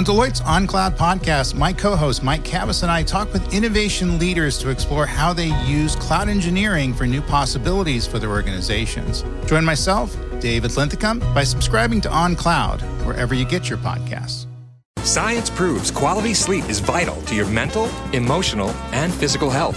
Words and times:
On 0.00 0.04
Deloitte's 0.04 0.40
OnCloud 0.40 0.96
podcast, 0.96 1.54
my 1.54 1.74
co 1.74 1.94
host 1.94 2.22
Mike 2.22 2.42
Kavis 2.42 2.82
and 2.82 2.90
I 2.90 3.02
talk 3.02 3.30
with 3.34 3.52
innovation 3.52 4.18
leaders 4.18 4.56
to 4.60 4.70
explore 4.70 5.04
how 5.04 5.34
they 5.34 5.48
use 5.66 5.94
cloud 5.94 6.30
engineering 6.30 6.94
for 6.94 7.06
new 7.06 7.20
possibilities 7.20 8.06
for 8.06 8.18
their 8.18 8.30
organizations. 8.30 9.26
Join 9.44 9.62
myself, 9.62 10.16
David 10.40 10.74
Linthicum, 10.74 11.18
by 11.34 11.44
subscribing 11.44 12.00
to 12.00 12.08
OnCloud, 12.08 12.80
wherever 13.04 13.34
you 13.34 13.44
get 13.44 13.68
your 13.68 13.76
podcasts. 13.76 14.46
Science 15.00 15.50
proves 15.50 15.90
quality 15.90 16.32
sleep 16.32 16.64
is 16.70 16.80
vital 16.80 17.20
to 17.24 17.34
your 17.34 17.48
mental, 17.48 17.90
emotional, 18.14 18.70
and 18.92 19.12
physical 19.12 19.50
health. 19.50 19.76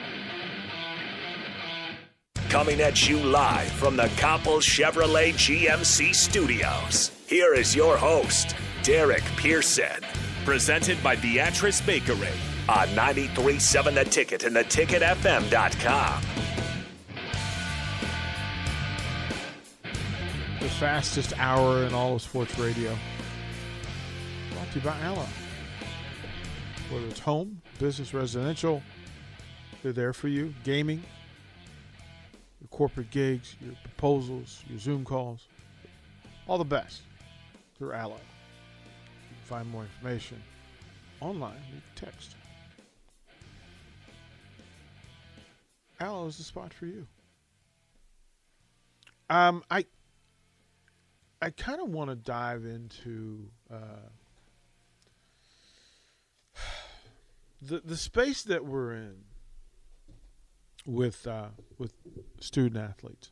Coming 2.51 2.81
at 2.81 3.07
you 3.07 3.17
live 3.17 3.71
from 3.71 3.95
the 3.95 4.09
Copple 4.17 4.57
Chevrolet 4.57 5.31
GMC 5.31 6.13
studios. 6.13 7.09
Here 7.25 7.53
is 7.53 7.73
your 7.73 7.95
host, 7.95 8.57
Derek 8.83 9.23
Pearson. 9.37 10.03
Presented 10.43 11.01
by 11.01 11.15
Beatrice 11.15 11.79
Bakery 11.79 12.27
on 12.67 12.89
93.7 12.89 13.93
The 13.93 14.03
Ticket 14.03 14.43
and 14.43 14.53
theticketfm.com. 14.57 16.21
The 20.59 20.69
fastest 20.71 21.31
hour 21.39 21.85
in 21.85 21.93
all 21.93 22.15
of 22.15 22.21
sports 22.21 22.59
radio. 22.59 22.93
Brought 24.51 24.69
to 24.73 24.79
you 24.79 24.81
by 24.83 24.99
Allo. 24.99 25.25
Whether 26.89 27.07
it's 27.07 27.21
home, 27.21 27.61
business, 27.79 28.13
residential, 28.13 28.83
they're 29.81 29.93
there 29.93 30.11
for 30.11 30.27
you. 30.27 30.53
Gaming, 30.65 30.97
your 30.97 31.20
corporate 32.71 33.11
gigs, 33.11 33.55
your 33.61 33.75
proposals, 33.83 34.63
your 34.67 34.79
Zoom 34.79 35.03
calls, 35.03 35.47
all 36.47 36.57
the 36.57 36.65
best 36.65 37.01
through 37.77 37.93
Allo. 37.93 38.15
You 38.15 39.35
can 39.35 39.45
find 39.45 39.69
more 39.69 39.83
information 39.83 40.41
online. 41.19 41.59
You 41.73 41.81
can 41.95 42.07
text. 42.07 42.35
Allo 45.99 46.25
is 46.25 46.37
the 46.37 46.43
spot 46.43 46.73
for 46.73 46.87
you. 46.87 47.05
Um, 49.29 49.63
I 49.69 49.85
I 51.41 51.51
kind 51.51 51.79
of 51.79 51.89
want 51.89 52.09
to 52.09 52.15
dive 52.15 52.65
into 52.65 53.49
uh, 53.71 54.09
the 57.61 57.81
the 57.85 57.97
space 57.97 58.41
that 58.43 58.65
we're 58.65 58.93
in 58.93 59.25
with 60.85 61.27
uh, 61.27 61.49
with 61.77 61.93
student 62.39 62.83
athletes, 62.83 63.31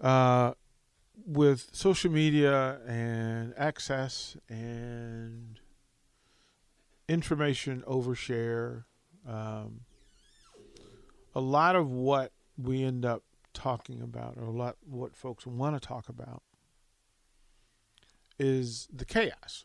uh, 0.00 0.52
with 1.26 1.70
social 1.72 2.10
media 2.10 2.80
and 2.86 3.54
access 3.56 4.36
and 4.48 5.60
information 7.08 7.82
overshare. 7.86 8.84
Um, 9.26 9.80
a 11.34 11.40
lot 11.40 11.74
of 11.74 11.90
what 11.90 12.32
we 12.56 12.84
end 12.84 13.04
up 13.04 13.22
talking 13.52 14.02
about, 14.02 14.36
or 14.36 14.44
a 14.44 14.50
lot 14.50 14.76
what 14.84 15.16
folks 15.16 15.46
want 15.46 15.80
to 15.80 15.86
talk 15.86 16.08
about, 16.08 16.42
is 18.38 18.88
the 18.92 19.04
chaos. 19.04 19.64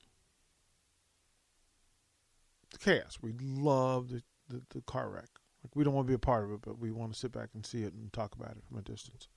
The 2.72 2.78
chaos. 2.78 3.18
We 3.22 3.34
love 3.40 4.10
the, 4.10 4.24
the, 4.48 4.62
the 4.70 4.82
car 4.82 5.10
wreck. 5.10 5.39
Like 5.64 5.76
we 5.76 5.84
don't 5.84 5.94
want 5.94 6.08
to 6.08 6.12
be 6.12 6.16
a 6.16 6.20
part 6.20 6.46
of 6.46 6.52
it, 6.52 6.62
but 6.62 6.80
we 6.80 6.92
want 6.92 7.14
to 7.14 7.20
sit 7.20 7.32
back 7.32 7.50
and 7.54 7.66
see 7.66 7.84
it 7.84 7.94
and 7.94 8.12
talk 8.14 8.34
about 8.36 8.52
it 8.52 8.64
from 8.68 8.78
a 8.78 8.82
distance. 8.82 9.28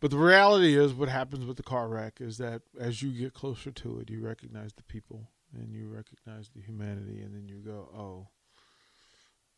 But 0.00 0.12
the 0.12 0.18
reality 0.18 0.78
is, 0.78 0.94
what 0.94 1.08
happens 1.08 1.44
with 1.44 1.56
the 1.56 1.64
car 1.64 1.88
wreck 1.88 2.20
is 2.20 2.38
that 2.38 2.62
as 2.78 3.02
you 3.02 3.10
get 3.10 3.34
closer 3.34 3.72
to 3.72 3.98
it, 3.98 4.10
you 4.10 4.20
recognize 4.20 4.72
the 4.74 4.84
people 4.84 5.28
and 5.52 5.74
you 5.74 5.88
recognize 5.88 6.50
the 6.54 6.60
humanity, 6.62 7.20
and 7.20 7.34
then 7.34 7.48
you 7.48 7.56
go, 7.56 7.88
"Oh, 7.96 8.28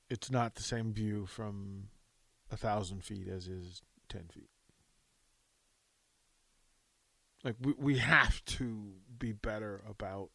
it's 0.08 0.30
not 0.30 0.54
the 0.54 0.62
same 0.62 0.94
view 0.94 1.26
from 1.26 1.88
a 2.50 2.56
thousand 2.56 3.04
feet 3.04 3.28
as 3.28 3.48
is 3.48 3.82
ten 4.08 4.28
feet." 4.28 4.48
Like 7.44 7.56
we 7.60 7.74
we 7.76 7.98
have 7.98 8.42
to 8.46 8.94
be 9.18 9.32
better 9.32 9.82
about 9.86 10.30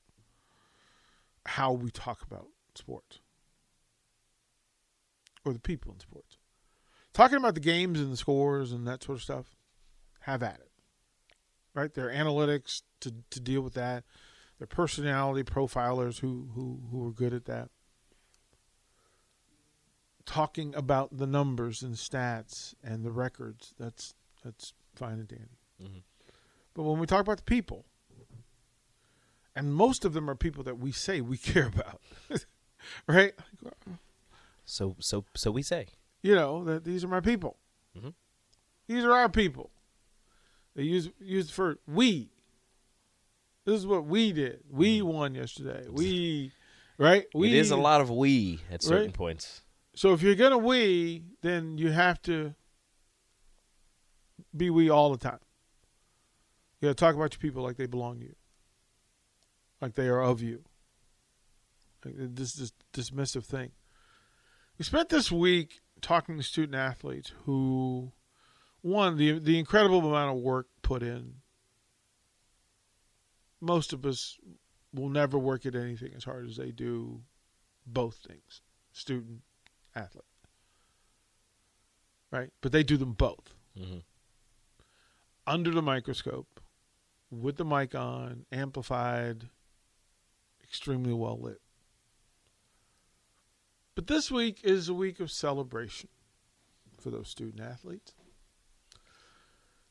how 1.47 1.71
we 1.71 1.89
talk 1.89 2.21
about 2.21 2.47
sports 2.75 3.19
or 5.45 5.53
the 5.53 5.59
people 5.59 5.93
in 5.93 5.99
sports. 5.99 6.37
Talking 7.13 7.37
about 7.37 7.53
the 7.53 7.61
games 7.61 7.99
and 7.99 8.11
the 8.11 8.17
scores 8.17 8.71
and 8.71 8.85
that 8.87 9.03
sort 9.03 9.19
of 9.19 9.23
stuff, 9.23 9.55
have 10.21 10.43
at 10.43 10.55
it. 10.55 10.71
Right? 11.73 11.93
There 11.93 12.09
are 12.09 12.13
analytics 12.13 12.81
to, 13.01 13.13
to 13.29 13.39
deal 13.39 13.61
with 13.61 13.75
that. 13.75 14.03
There 14.57 14.63
are 14.63 14.67
personality 14.67 15.43
profilers 15.43 16.19
who, 16.19 16.49
who, 16.55 16.79
who 16.89 17.07
are 17.07 17.11
good 17.11 17.33
at 17.33 17.45
that. 17.45 17.69
Talking 20.25 20.73
about 20.73 21.17
the 21.17 21.27
numbers 21.27 21.83
and 21.83 21.95
stats 21.95 22.73
and 22.83 23.05
the 23.05 23.11
records, 23.11 23.73
that's 23.77 24.15
that's 24.43 24.73
fine 24.95 25.13
and 25.13 25.27
dandy. 25.27 25.59
Mm-hmm. 25.81 25.99
But 26.73 26.83
when 26.83 26.99
we 26.99 27.05
talk 27.05 27.21
about 27.21 27.37
the 27.37 27.43
people, 27.43 27.85
and 29.55 29.73
most 29.73 30.03
of 30.03 30.13
them 30.13 30.29
are 30.29 30.35
people 30.35 30.63
that 30.63 30.79
we 30.79 30.91
say 30.91 31.21
we 31.21 31.37
care 31.37 31.67
about, 31.67 32.01
right? 33.07 33.33
So 34.65 34.95
so 34.99 35.25
so 35.35 35.51
we 35.51 35.61
say. 35.61 35.87
You 36.21 36.35
know 36.35 36.63
that 36.63 36.83
these 36.83 37.03
are 37.03 37.07
my 37.07 37.19
people. 37.19 37.57
Mm-hmm. 37.97 38.09
These 38.87 39.03
are 39.03 39.13
our 39.13 39.29
people. 39.29 39.71
They 40.75 40.83
use 40.83 41.09
use 41.19 41.49
for 41.49 41.77
we. 41.87 42.29
This 43.65 43.75
is 43.75 43.87
what 43.87 44.05
we 44.05 44.31
did. 44.31 44.61
We 44.69 44.99
mm-hmm. 44.99 45.07
won 45.07 45.35
yesterday. 45.35 45.85
We, 45.89 46.51
right? 46.97 47.25
We. 47.33 47.49
It 47.49 47.55
is 47.55 47.71
a 47.71 47.77
lot 47.77 48.01
of 48.01 48.09
we 48.09 48.59
at 48.71 48.83
certain 48.83 49.07
right? 49.07 49.13
points. 49.13 49.61
So 49.95 50.13
if 50.13 50.21
you're 50.21 50.35
gonna 50.35 50.57
we, 50.57 51.23
then 51.41 51.77
you 51.77 51.91
have 51.91 52.21
to 52.23 52.53
be 54.55 54.69
we 54.69 54.89
all 54.89 55.11
the 55.11 55.17
time. 55.17 55.39
You 56.79 56.89
got 56.89 56.97
to 56.97 57.05
talk 57.05 57.15
about 57.15 57.33
your 57.33 57.39
people 57.39 57.63
like 57.63 57.77
they 57.77 57.85
belong 57.85 58.19
to 58.19 58.25
you, 58.25 58.35
like 59.81 59.95
they 59.95 60.07
are 60.07 60.21
of 60.21 60.41
you. 60.41 60.63
Like 62.03 62.15
this 62.17 62.53
this 62.53 62.73
dismissive 62.93 63.45
thing. 63.45 63.71
We 64.77 64.83
spent 64.83 65.09
this 65.09 65.31
week 65.31 65.81
talking 66.01 66.37
to 66.37 66.43
student 66.43 66.75
athletes 66.75 67.31
who, 67.45 68.11
one, 68.81 69.17
the 69.17 69.39
the 69.39 69.57
incredible 69.57 69.99
amount 69.99 70.37
of 70.37 70.43
work 70.43 70.67
put 70.81 71.01
in. 71.01 71.35
Most 73.61 73.93
of 73.93 74.05
us 74.05 74.37
will 74.93 75.09
never 75.09 75.37
work 75.37 75.65
at 75.65 75.75
anything 75.75 76.13
as 76.15 76.25
hard 76.25 76.45
as 76.47 76.57
they 76.57 76.71
do 76.71 77.21
both 77.85 78.17
things, 78.17 78.61
student, 78.91 79.41
athlete. 79.95 80.23
Right? 82.31 82.51
But 82.61 82.71
they 82.71 82.83
do 82.83 82.97
them 82.97 83.13
both. 83.13 83.53
Mm-hmm. 83.79 83.99
Under 85.47 85.71
the 85.71 85.81
microscope, 85.81 86.59
with 87.31 87.57
the 87.57 87.65
mic 87.65 87.95
on, 87.95 88.45
amplified, 88.51 89.49
extremely 90.63 91.13
well 91.13 91.39
lit. 91.39 91.61
But 93.95 94.07
this 94.07 94.29
week 94.29 94.59
is 94.63 94.89
a 94.89 94.93
week 94.93 95.21
of 95.21 95.31
celebration 95.31 96.09
for 96.99 97.09
those 97.09 97.29
student 97.29 97.61
athletes. 97.61 98.13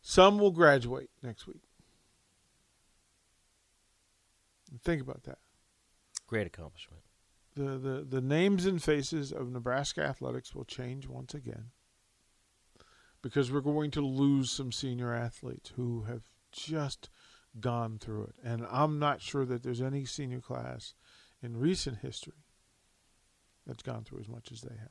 Some 0.02 0.38
will 0.38 0.50
graduate 0.50 1.08
next 1.22 1.46
week. 1.46 1.62
Think 4.82 5.00
about 5.00 5.22
that. 5.24 5.38
Great 6.26 6.46
accomplishment. 6.46 7.02
The, 7.56 7.78
the, 7.78 8.06
the 8.06 8.20
names 8.20 8.66
and 8.66 8.82
faces 8.82 9.32
of 9.32 9.50
Nebraska 9.50 10.02
athletics 10.02 10.54
will 10.54 10.64
change 10.64 11.06
once 11.06 11.32
again 11.32 11.70
because 13.22 13.50
we're 13.50 13.60
going 13.60 13.90
to 13.92 14.02
lose 14.02 14.50
some 14.50 14.72
senior 14.72 15.14
athletes 15.14 15.72
who 15.76 16.02
have 16.02 16.24
just 16.52 17.08
gone 17.58 17.98
through 17.98 18.24
it. 18.24 18.34
And 18.44 18.66
I'm 18.70 18.98
not 18.98 19.22
sure 19.22 19.46
that 19.46 19.62
there's 19.62 19.80
any 19.80 20.04
senior 20.04 20.40
class 20.40 20.92
in 21.42 21.56
recent 21.56 21.98
history 21.98 22.43
that's 23.66 23.82
gone 23.82 24.04
through 24.04 24.20
as 24.20 24.28
much 24.28 24.52
as 24.52 24.60
they 24.60 24.74
have. 24.74 24.90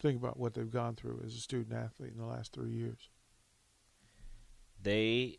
Think 0.00 0.18
about 0.18 0.38
what 0.38 0.54
they've 0.54 0.70
gone 0.70 0.96
through 0.96 1.22
as 1.24 1.34
a 1.34 1.40
student 1.40 1.76
athlete 1.76 2.12
in 2.12 2.18
the 2.18 2.26
last 2.26 2.52
three 2.52 2.72
years. 2.72 3.08
They 4.82 5.38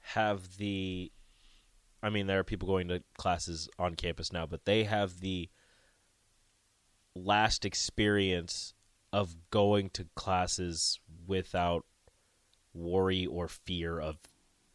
have 0.00 0.56
the 0.56 1.10
I 2.02 2.08
mean, 2.08 2.26
there 2.26 2.38
are 2.38 2.44
people 2.44 2.66
going 2.66 2.88
to 2.88 3.02
classes 3.18 3.68
on 3.78 3.94
campus 3.94 4.32
now, 4.32 4.46
but 4.46 4.64
they 4.64 4.84
have 4.84 5.20
the 5.20 5.50
last 7.14 7.64
experience 7.64 8.72
of 9.12 9.36
going 9.50 9.90
to 9.90 10.06
classes 10.14 10.98
without 11.26 11.84
worry 12.72 13.26
or 13.26 13.48
fear 13.48 14.00
of 14.00 14.16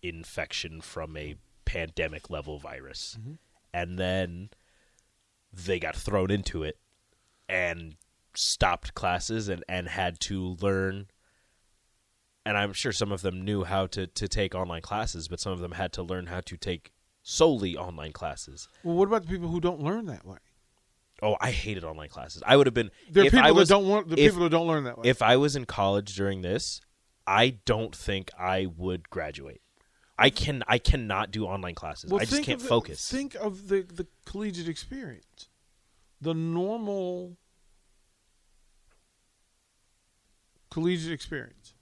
infection 0.04 0.81
from 0.81 1.18
a 1.18 1.36
pandemic 1.64 2.30
level 2.30 2.60
virus. 2.60 3.18
Mm-hmm. 3.20 3.34
And 3.74 3.98
then 3.98 4.50
they 5.56 5.80
got 5.80 5.96
thrown 5.96 6.31
into 6.31 6.63
it 6.63 6.78
and 7.48 7.96
stopped 8.36 8.94
classes 8.94 9.48
and, 9.48 9.63
and 9.69 9.88
had 9.88 10.19
to 10.19 10.57
learn 10.62 11.07
and 12.46 12.57
I'm 12.57 12.74
sure 12.74 12.92
some 12.92 13.12
of 13.12 13.24
them 13.24 13.44
knew 13.44 13.63
how 13.63 13.88
to, 13.88 14.06
to 14.06 14.28
take 14.28 14.54
online 14.54 14.84
classes, 14.84 15.28
but 15.28 15.40
some 15.40 15.52
of 15.52 15.60
them 15.60 15.72
had 15.72 15.92
to 15.94 16.04
learn 16.04 16.28
how 16.28 16.42
to 16.42 16.57
take 16.57 16.92
solely 17.24 17.75
online 17.75 18.12
classes. 18.12 18.69
Well, 18.84 18.96
what 18.96 19.07
about 19.07 19.24
the 19.24 19.30
people 19.30 19.50
who 19.50 19.60
don't 19.60 19.81
learn 19.81 20.06
that 20.06 20.25
way? 20.25 20.38
Oh, 21.24 21.38
I 21.42 21.50
hated 21.52 21.84
online 21.84 22.10
classes. 22.10 22.44
I 22.46 22.56
would 22.56 22.68
have 22.68 22.74
been 22.74 22.92
There 23.10 23.25
are 23.25 23.30
people 23.31 23.56
was, 23.56 23.69
that 23.69 23.75
don't 23.75 23.88
want 23.88 24.10
the 24.10 24.19
if- 24.19 24.34
people 24.34 24.44
that 24.44 24.50
don't 24.50 24.68
learn 24.68 24.84
that 24.84 25.00
way. 25.00 25.10
If 25.10 25.22
I 25.22 25.38
was 25.38 25.56
in 25.56 25.66
college 25.66 26.16
during 26.16 26.42
this, 26.42 26.81
I 27.25 27.57
don't 27.66 27.96
think 27.96 28.30
I 28.38 28.68
would 28.68 29.10
graduate. 29.10 29.62
I 30.18 30.30
can 30.30 30.64
I 30.68 30.78
cannot 30.78 31.32
do 31.32 31.46
online 31.46 31.76
classes. 31.76 32.12
Well, 32.12 32.22
I 32.22 32.26
just 32.26 32.44
can't 32.44 32.60
the- 32.62 32.68
focus. 32.68 33.10
Think 33.10 33.36
of 33.36 33.68
the 33.68 33.82
the 33.82 34.08
collegiate 34.26 34.70
experience, 34.70 35.50
the 36.22 36.34
normal 36.34 37.38
collegiate 40.70 41.12
experience. 41.14 41.74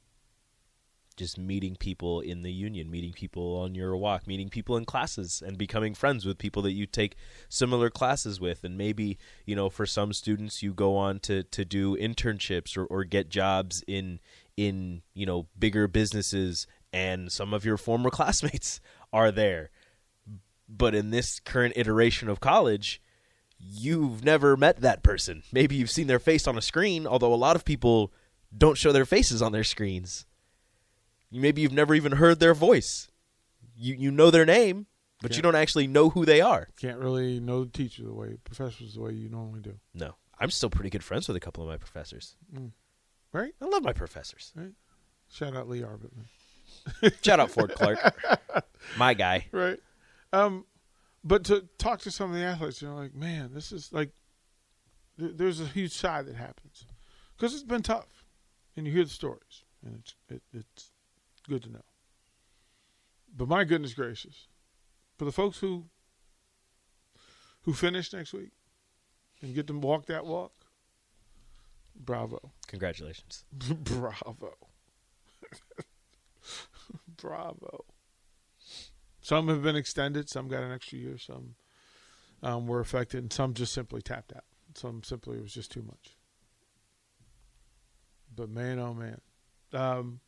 just 1.16 1.38
meeting 1.38 1.76
people 1.76 2.22
in 2.22 2.42
the 2.42 2.52
union, 2.52 2.90
meeting 2.90 3.14
people 3.14 3.58
on 3.58 3.76
your 3.76 3.96
walk, 3.96 4.26
meeting 4.26 4.50
people 4.50 4.76
in 4.78 4.84
classes, 4.84 5.44
and 5.46 5.60
becoming 5.60 5.94
friends 5.94 6.26
with 6.26 6.40
people 6.40 6.64
that 6.64 6.72
you 6.72 6.88
take 6.88 7.16
similar 7.50 7.92
classes 7.92 8.40
with. 8.40 8.64
And 8.64 8.76
maybe, 8.80 9.20
you 9.46 9.56
know, 9.56 9.70
for 9.70 9.86
some 9.86 10.12
students, 10.12 10.64
you 10.64 10.74
go 10.74 10.98
on 10.98 11.20
to, 11.20 11.44
to 11.44 11.64
do 11.64 11.96
internships 11.98 12.76
or, 12.76 12.86
or 12.86 13.04
get 13.04 13.30
jobs 13.30 13.84
in, 13.88 14.20
in, 14.58 15.04
you 15.14 15.28
know, 15.28 15.46
bigger 15.58 15.88
businesses, 15.88 16.66
and 16.94 17.32
some 17.32 17.54
of 17.54 17.66
your 17.66 17.78
former 17.78 18.10
classmates 18.12 18.80
are 19.12 19.32
there. 19.32 19.72
But 20.70 20.96
in 20.96 21.10
this 21.10 21.40
current 21.42 21.74
iteration 21.76 22.30
of 22.30 22.40
college, 22.40 23.02
you've 23.60 24.24
never 24.24 24.56
met 24.56 24.82
that 24.82 25.04
person. 25.04 25.44
Maybe 25.52 25.76
you've 25.76 25.92
seen 25.92 26.08
their 26.08 26.20
face 26.20 26.48
on 26.48 26.58
a 26.58 26.62
screen, 26.62 27.06
although 27.06 27.34
a 27.34 27.36
lot 27.36 27.56
of 27.56 27.66
people 27.66 28.14
don't 28.56 28.78
show 28.78 28.92
their 28.92 29.06
faces 29.06 29.42
on 29.42 29.52
their 29.52 29.64
screens 29.64 30.26
maybe 31.42 31.62
you've 31.62 31.74
never 31.74 31.96
even 31.96 32.14
heard 32.14 32.40
their 32.40 32.54
voice. 32.54 33.10
You 33.76 33.96
you 33.96 34.12
know 34.12 34.30
their 34.30 34.46
name, 34.46 34.86
but 35.22 35.36
you 35.36 35.42
don't 35.42 35.56
actually 35.56 35.88
know 35.88 36.10
who 36.10 36.26
they 36.26 36.42
are. 36.42 36.70
Can't 36.80 37.00
really 37.00 37.40
know 37.40 37.64
the 37.64 37.72
teacher 37.72 38.04
the 38.04 38.14
way 38.14 38.38
professors 38.44 38.94
the 38.94 39.02
way 39.02 39.14
you 39.14 39.30
normally 39.30 39.62
do, 39.62 39.80
No. 39.94 40.16
I'm 40.40 40.50
still 40.50 40.70
pretty 40.70 40.90
good 40.90 41.04
friends 41.04 41.28
with 41.28 41.38
a 41.38 41.40
couple 41.40 41.64
of 41.64 41.70
my 41.70 41.78
professors. 41.78 42.36
Mm. 42.54 42.72
right? 43.32 43.54
I 43.62 43.66
love 43.66 43.84
my 43.84 43.94
professors. 43.94 44.52
Right, 44.56 44.74
Shout 45.32 45.56
out 45.56 45.70
Lee 45.70 45.82
Arbitman. 45.82 46.26
Shout 47.22 47.40
out 47.40 47.52
Ford 47.52 47.74
Clark. 47.76 48.00
My 48.98 49.14
guy. 49.14 49.46
right? 49.52 49.80
Um, 50.32 50.66
but 51.24 51.44
to 51.46 51.66
talk 51.78 52.00
to 52.02 52.12
some 52.12 52.32
of 52.32 52.36
the 52.38 52.44
athletes, 52.44 52.82
you're 52.82 52.92
like, 52.94 53.14
man, 53.16 53.52
this 53.54 53.72
is 53.72 53.92
like, 53.94 54.10
th- 55.20 55.34
there's 55.36 55.60
a 55.62 55.66
huge 55.66 55.94
side 55.94 56.26
that 56.26 56.36
happens 56.36 56.86
because 57.38 57.54
it's 57.54 57.64
been 57.64 57.82
tough, 57.84 58.26
and 58.76 58.86
you 58.86 58.92
hear 58.94 59.04
the 59.04 59.10
stories, 59.10 59.64
and 59.86 59.96
it's 60.00 60.16
it, 60.30 60.42
it's 60.54 60.92
good 61.48 61.64
to 61.64 61.72
know. 61.72 61.84
But 63.36 63.48
my 63.48 63.64
goodness 63.64 63.94
gracious, 63.94 64.48
for 65.18 65.26
the 65.26 65.32
folks 65.32 65.60
who 65.60 65.86
who 67.62 67.74
finish 67.74 68.12
next 68.12 68.34
week 68.34 68.52
and 69.42 69.56
get 69.56 69.68
to 69.68 69.74
walk 69.74 70.06
that 70.08 70.26
walk, 70.26 70.52
bravo, 71.96 72.52
Congratulations. 72.68 73.46
bravo, 73.54 74.58
bravo. 77.24 77.86
Some 79.22 79.48
have 79.48 79.64
been 79.64 79.78
extended. 79.78 80.30
Some 80.30 80.50
got 80.50 80.64
an 80.64 80.74
extra 80.74 80.98
year. 81.00 81.18
Some 81.18 81.56
um, 82.44 82.68
were 82.68 82.82
affected, 82.82 83.20
and 83.24 83.32
some 83.32 83.54
just 83.54 83.74
simply 83.74 84.02
tapped 84.02 84.34
out. 84.36 84.44
Some 84.76 85.02
simply 85.04 85.38
it 85.38 85.42
was 85.42 85.54
just 85.54 85.72
too 85.72 85.82
much. 85.84 86.18
But 88.36 88.50
man, 88.50 88.80
oh 88.80 88.94
man, 88.94 89.22
um, 89.72 90.20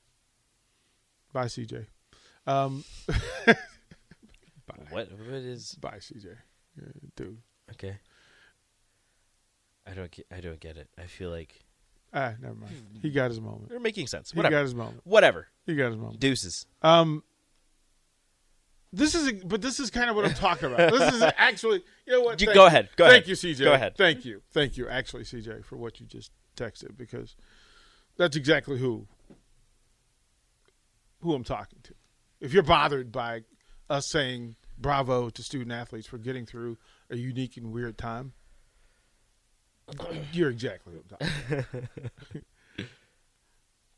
bye 1.34 1.46
CJ. 1.46 1.88
Um, 2.48 2.84
bye, 3.46 3.56
What 4.92 5.12
what 5.12 5.34
is 5.34 5.76
bye 5.82 5.98
CJ, 5.98 6.28
Yeah, 6.78 6.88
dude. 7.18 7.42
okay? 7.72 7.98
I 9.88 9.94
don't 9.94 10.12
get 10.12 10.28
I 10.32 10.40
don't 10.40 10.60
get 10.60 10.78
it. 10.78 10.90
I 10.98 11.08
feel 11.08 11.32
like 11.32 11.65
Ah, 12.18 12.34
never 12.42 12.56
mind. 12.56 12.74
He 13.02 13.12
got 13.12 13.30
his 13.30 13.42
moment. 13.42 13.70
they're 13.70 13.80
making 13.80 14.08
sense. 14.08 14.34
Whatever. 14.34 14.56
He 14.56 14.60
got 14.60 14.64
his 14.64 14.76
moment. 14.76 15.02
Whatever. 15.04 15.48
He 15.66 15.76
got 15.76 15.88
his 15.88 15.98
moment. 15.98 16.20
Deuces. 16.22 16.66
Um, 16.82 17.24
this 18.94 19.14
is, 19.16 19.28
a, 19.28 19.34
but 19.46 19.62
this 19.62 19.82
is 19.82 19.92
kind 19.92 20.10
of 20.10 20.16
what 20.16 20.24
I'm 20.24 20.34
talking 20.34 20.72
about. 20.72 20.92
This 20.94 21.14
is 21.14 21.22
actually, 21.38 21.84
you 22.08 22.14
know 22.14 22.22
what? 22.22 22.40
You- 22.40 22.48
go 22.48 22.54
you. 22.62 22.68
ahead. 22.68 22.90
Go 22.96 23.04
ahead. 23.04 23.26
Thank 23.26 23.26
ahead. 23.26 23.44
you, 23.44 23.54
CJ. 23.56 23.64
Go 23.66 23.74
ahead. 23.74 23.98
Thank 23.98 24.24
you. 24.24 24.42
Thank 24.54 24.78
you, 24.78 24.88
actually, 24.88 25.24
CJ, 25.24 25.66
for 25.66 25.76
what 25.76 26.00
you 26.00 26.06
just 26.06 26.32
texted 26.56 26.96
because 26.96 27.36
that's 28.18 28.38
exactly 28.38 28.80
who 28.80 29.08
who 31.22 31.34
I'm 31.34 31.44
talking 31.44 31.80
to. 31.84 31.94
If 32.40 32.54
you're 32.54 32.64
bothered 32.64 33.12
by 33.12 33.42
us 33.90 34.08
saying 34.08 34.56
bravo 34.78 35.30
to 35.30 35.44
student 35.44 35.72
athletes 35.72 36.08
for 36.08 36.18
getting 36.18 36.46
through 36.46 36.78
a 37.10 37.18
unique 37.18 37.58
and 37.58 37.72
weird 37.74 37.98
time, 37.98 38.34
you're 40.34 40.50
exactly 40.50 40.94
what 40.94 41.20
I'm 41.22 41.28
talking 41.28 41.66
about. 41.70 42.86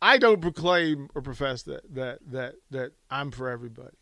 I 0.01 0.17
don't 0.17 0.41
proclaim 0.41 1.09
or 1.15 1.21
profess 1.21 1.63
that 1.63 1.81
that 1.95 2.19
that 2.31 2.55
that 2.71 2.91
I'm 3.09 3.31
for 3.31 3.49
everybody. 3.49 3.97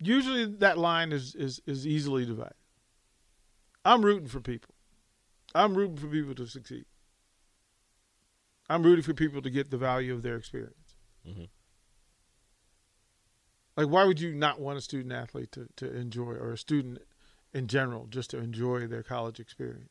Usually 0.00 0.44
that 0.46 0.78
line 0.78 1.12
is 1.12 1.34
is 1.34 1.60
is 1.66 1.86
easily 1.86 2.26
divided. 2.26 2.54
I'm 3.84 4.04
rooting 4.04 4.28
for 4.28 4.40
people. 4.40 4.74
I'm 5.54 5.74
rooting 5.74 5.96
for 5.96 6.08
people 6.08 6.34
to 6.34 6.46
succeed. 6.46 6.84
I'm 8.68 8.82
rooting 8.82 9.02
for 9.02 9.14
people 9.14 9.40
to 9.40 9.48
get 9.50 9.70
the 9.70 9.78
value 9.78 10.12
of 10.12 10.22
their 10.22 10.36
experience. 10.36 10.96
Mhm. 11.26 11.48
Like, 13.76 13.88
why 13.88 14.04
would 14.04 14.20
you 14.20 14.34
not 14.34 14.60
want 14.60 14.76
a 14.76 14.80
student 14.82 15.12
athlete 15.12 15.52
to, 15.52 15.68
to 15.76 15.96
enjoy, 15.96 16.32
or 16.32 16.52
a 16.52 16.58
student 16.58 16.98
in 17.54 17.66
general, 17.66 18.06
just 18.10 18.30
to 18.30 18.38
enjoy 18.38 18.86
their 18.86 19.02
college 19.02 19.40
experience? 19.40 19.90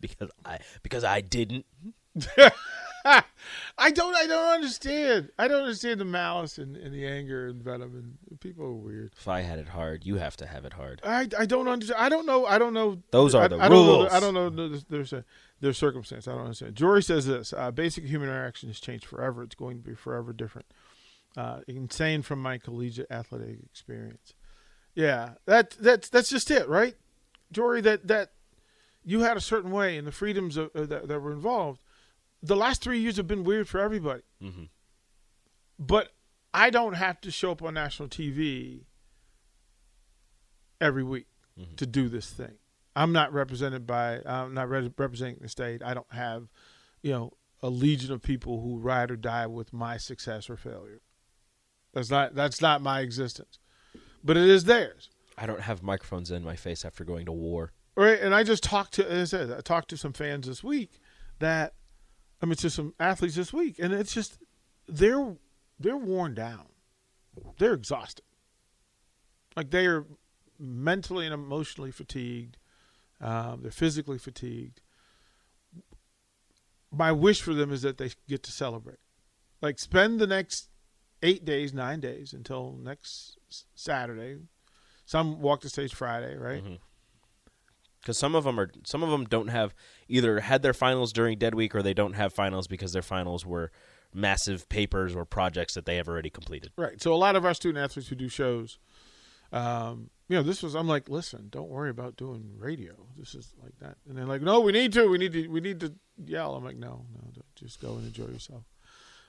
Because 0.00 0.30
I 0.44 0.58
because 0.82 1.04
I 1.04 1.20
didn't. 1.20 1.66
I 3.78 3.90
don't. 3.90 4.14
I 4.14 4.26
don't 4.26 4.54
understand. 4.54 5.30
I 5.38 5.48
don't 5.48 5.62
understand 5.62 6.00
the 6.00 6.04
malice 6.04 6.58
and, 6.58 6.76
and 6.76 6.92
the 6.92 7.06
anger 7.06 7.48
and 7.48 7.62
venom. 7.62 8.16
And 8.30 8.40
people 8.40 8.64
are 8.66 8.72
weird. 8.72 9.12
If 9.16 9.28
I 9.28 9.40
had 9.40 9.58
it 9.58 9.68
hard, 9.68 10.04
you 10.04 10.16
have 10.16 10.36
to 10.38 10.46
have 10.46 10.64
it 10.64 10.72
hard. 10.72 11.00
I, 11.04 11.28
I 11.38 11.46
don't 11.46 11.68
understand. 11.68 12.00
I 12.00 12.08
don't 12.08 12.26
know. 12.26 12.46
I 12.46 12.58
don't 12.58 12.74
know. 12.74 12.98
Those 13.10 13.34
are 13.34 13.44
I, 13.44 13.48
the 13.48 13.56
I 13.56 13.68
don't 13.68 13.86
know. 13.86 13.98
rules. 14.00 14.12
I 14.12 14.20
don't 14.20 14.34
know 14.34 14.50
their, 14.50 15.04
their, 15.04 15.24
their 15.60 15.72
circumstance. 15.72 16.28
I 16.28 16.32
don't 16.32 16.42
understand. 16.42 16.74
Jory 16.74 17.02
says 17.02 17.26
this: 17.26 17.52
uh, 17.56 17.70
basic 17.70 18.04
human 18.04 18.28
interaction 18.28 18.68
has 18.68 18.80
changed 18.80 19.06
forever. 19.06 19.42
It's 19.42 19.54
going 19.54 19.78
to 19.78 19.82
be 19.82 19.94
forever 19.94 20.32
different. 20.32 20.66
Uh, 21.36 21.60
insane 21.68 22.22
from 22.22 22.42
my 22.42 22.58
collegiate 22.58 23.10
athletic 23.10 23.58
experience. 23.64 24.34
Yeah, 24.98 25.34
that 25.46 25.76
that's 25.80 26.08
that's 26.08 26.28
just 26.28 26.50
it, 26.50 26.68
right, 26.68 26.96
Jory? 27.52 27.80
That 27.80 28.08
that 28.08 28.32
you 29.04 29.20
had 29.20 29.36
a 29.36 29.40
certain 29.40 29.70
way, 29.70 29.96
and 29.96 30.04
the 30.04 30.10
freedoms 30.12 30.56
of, 30.56 30.70
uh, 30.74 30.86
that, 30.86 31.06
that 31.06 31.20
were 31.20 31.30
involved. 31.32 31.80
The 32.42 32.56
last 32.56 32.82
three 32.82 32.98
years 32.98 33.16
have 33.16 33.28
been 33.28 33.44
weird 33.44 33.68
for 33.68 33.78
everybody. 33.78 34.22
hmm 34.42 34.64
But 35.78 36.08
I 36.52 36.70
don't 36.70 36.94
have 36.94 37.20
to 37.20 37.30
show 37.30 37.52
up 37.52 37.62
on 37.62 37.74
national 37.74 38.08
TV 38.08 38.86
every 40.80 41.04
week 41.04 41.26
Mhm. 41.58 41.76
to 41.76 41.86
do 41.86 42.08
this 42.08 42.30
thing. 42.32 42.58
I'm 42.96 43.12
not 43.12 43.32
represented 43.32 43.86
by. 43.86 44.20
I'm 44.26 44.52
not 44.54 44.68
re- 44.68 44.92
representing 44.98 45.38
the 45.40 45.48
state. 45.48 45.80
I 45.80 45.94
don't 45.94 46.12
have, 46.12 46.48
you 47.02 47.12
know, 47.12 47.32
a 47.62 47.70
legion 47.70 48.12
of 48.12 48.20
people 48.22 48.60
who 48.62 48.78
ride 48.78 49.12
or 49.12 49.16
die 49.16 49.46
with 49.46 49.72
my 49.72 49.96
success 49.96 50.50
or 50.50 50.56
failure. 50.56 51.02
That's 51.92 52.10
not. 52.10 52.34
That's 52.34 52.60
not 52.60 52.82
my 52.82 53.00
existence. 53.00 53.60
But 54.24 54.36
it 54.36 54.48
is 54.48 54.64
theirs, 54.64 55.10
I 55.36 55.46
don't 55.46 55.60
have 55.60 55.82
microphones 55.82 56.30
in 56.30 56.42
my 56.42 56.56
face 56.56 56.84
after 56.84 57.04
going 57.04 57.26
to 57.26 57.32
war. 57.32 57.72
right? 57.96 58.20
And 58.20 58.34
I 58.34 58.42
just 58.42 58.62
talked 58.62 58.94
to. 58.94 59.10
As 59.10 59.32
I 59.32 59.38
said, 59.38 59.52
I 59.52 59.60
talked 59.60 59.88
to 59.90 59.96
some 59.96 60.12
fans 60.12 60.46
this 60.46 60.64
week 60.64 61.00
that, 61.38 61.74
I 62.42 62.46
mean, 62.46 62.56
to 62.56 62.70
some 62.70 62.94
athletes 62.98 63.36
this 63.36 63.52
week, 63.52 63.76
and 63.78 63.92
it's 63.92 64.12
just 64.12 64.38
they're 64.88 65.36
they're 65.78 65.96
worn 65.96 66.34
down. 66.34 66.66
They're 67.58 67.74
exhausted. 67.74 68.24
Like 69.56 69.70
they 69.70 69.86
are 69.86 70.06
mentally 70.58 71.24
and 71.24 71.34
emotionally 71.34 71.92
fatigued. 71.92 72.56
Um, 73.20 73.60
they're 73.62 73.70
physically 73.70 74.18
fatigued. 74.18 74.80
My 76.90 77.12
wish 77.12 77.42
for 77.42 77.54
them 77.54 77.72
is 77.72 77.82
that 77.82 77.98
they 77.98 78.10
get 78.28 78.42
to 78.44 78.52
celebrate. 78.52 78.98
Like 79.60 79.78
spend 79.78 80.20
the 80.20 80.26
next 80.26 80.68
eight 81.22 81.44
days, 81.44 81.72
nine 81.72 82.00
days 82.00 82.32
until 82.32 82.78
next 82.82 83.38
Saturday. 83.74 84.38
Some 85.06 85.40
walk 85.40 85.62
the 85.62 85.68
stage 85.68 85.94
Friday, 85.94 86.36
right? 86.36 86.62
because 88.00 88.16
some 88.16 88.34
of 88.34 88.44
them 88.44 88.58
are 88.58 88.70
some 88.86 89.02
of 89.02 89.10
them 89.10 89.24
don't 89.24 89.48
have 89.48 89.74
either 90.08 90.40
had 90.40 90.62
their 90.62 90.72
finals 90.72 91.12
during 91.12 91.38
dead 91.38 91.54
week 91.54 91.74
or 91.74 91.82
they 91.82 91.94
don't 91.94 92.14
have 92.14 92.32
finals 92.32 92.66
because 92.66 92.92
their 92.92 93.02
finals 93.02 93.44
were 93.44 93.70
massive 94.14 94.68
papers 94.68 95.14
or 95.14 95.24
projects 95.24 95.74
that 95.74 95.84
they 95.84 95.96
have 95.96 96.08
already 96.08 96.30
completed 96.30 96.72
Right. 96.76 97.02
So 97.02 97.12
a 97.12 97.16
lot 97.16 97.36
of 97.36 97.44
our 97.44 97.52
student 97.52 97.84
athletes 97.84 98.08
who 98.08 98.16
do 98.16 98.28
shows, 98.28 98.78
um, 99.52 100.08
you 100.28 100.36
know, 100.36 100.42
this 100.42 100.62
was 100.62 100.74
I'm 100.74 100.88
like, 100.88 101.08
listen, 101.08 101.48
don't 101.50 101.68
worry 101.68 101.90
about 101.90 102.16
doing 102.16 102.54
radio. 102.58 102.94
This 103.16 103.34
is 103.34 103.52
like 103.62 103.78
that, 103.80 103.96
and 104.08 104.16
they're 104.16 104.24
like, 104.24 104.42
no, 104.42 104.60
we 104.60 104.72
need 104.72 104.92
to, 104.94 105.06
we 105.08 105.18
need 105.18 105.32
to, 105.32 105.48
we 105.48 105.60
need 105.60 105.80
to 105.80 105.94
yell. 106.24 106.54
I'm 106.54 106.64
like, 106.64 106.76
no, 106.76 107.04
no, 107.14 107.30
don't. 107.34 107.54
just 107.56 107.80
go 107.80 107.96
and 107.96 108.06
enjoy 108.06 108.26
yourself. 108.26 108.64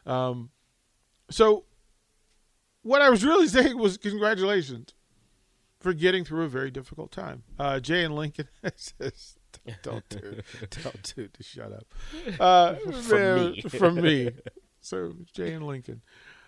Um, 0.05 0.51
so 1.29 1.65
what 2.83 3.01
I 3.01 3.09
was 3.09 3.23
really 3.23 3.47
saying 3.57 3.77
was 3.77 3.97
congratulations 3.97 4.93
for 5.79 5.93
getting 5.93 6.25
through 6.25 6.43
a 6.43 6.49
very 6.49 6.71
difficult 6.71 7.11
time. 7.11 7.43
Uh, 7.57 7.79
Jay 7.79 8.03
and 8.03 8.15
Lincoln 8.15 8.49
says, 8.75 9.37
don't 9.81 10.07
do, 10.09 10.41
don't 10.83 11.13
do, 11.15 11.27
to 11.27 11.43
shut 11.43 11.71
up. 11.71 11.85
Uh, 12.39 12.75
From 13.01 13.51
me. 13.51 13.61
from 13.61 13.95
me. 14.01 14.31
So 14.81 15.13
Jay 15.33 15.53
and 15.53 15.65
Lincoln. 15.65 16.01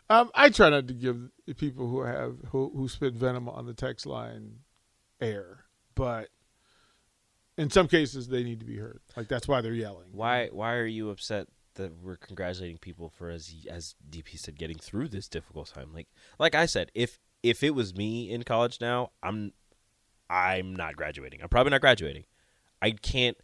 Um, 0.09 0.29
I 0.35 0.49
try 0.49 0.69
not 0.69 0.87
to 0.87 0.93
give 0.93 1.29
the 1.45 1.53
people 1.55 1.87
who 1.87 2.01
have 2.01 2.35
who, 2.49 2.71
who 2.75 2.89
spit 2.89 3.13
venom 3.13 3.47
on 3.47 3.65
the 3.65 3.73
text 3.73 4.05
line 4.05 4.59
air, 5.21 5.63
but 5.95 6.27
in 7.57 7.69
some 7.69 7.87
cases 7.87 8.27
they 8.27 8.43
need 8.43 8.59
to 8.59 8.65
be 8.65 8.77
heard. 8.77 8.99
Like 9.15 9.29
that's 9.29 9.47
why 9.47 9.61
they're 9.61 9.73
yelling. 9.73 10.09
why 10.11 10.49
why 10.51 10.73
are 10.73 10.85
you 10.85 11.09
upset 11.11 11.47
that 11.75 11.91
we're 12.01 12.17
congratulating 12.17 12.77
people 12.77 13.09
for 13.09 13.29
as 13.29 13.53
as 13.69 13.95
dp 14.09 14.37
said 14.37 14.57
getting 14.57 14.77
through 14.77 15.07
this 15.07 15.27
difficult 15.27 15.67
time. 15.73 15.93
Like 15.93 16.07
like 16.39 16.55
i 16.55 16.65
said 16.65 16.91
if 16.93 17.19
if 17.43 17.63
it 17.63 17.71
was 17.71 17.95
me 17.95 18.29
in 18.29 18.43
college 18.43 18.79
now 18.81 19.11
i'm 19.23 19.53
i'm 20.29 20.75
not 20.75 20.95
graduating. 20.95 21.41
I'm 21.41 21.49
probably 21.49 21.71
not 21.71 21.81
graduating. 21.81 22.23
I 22.81 22.91
can't 22.91 23.37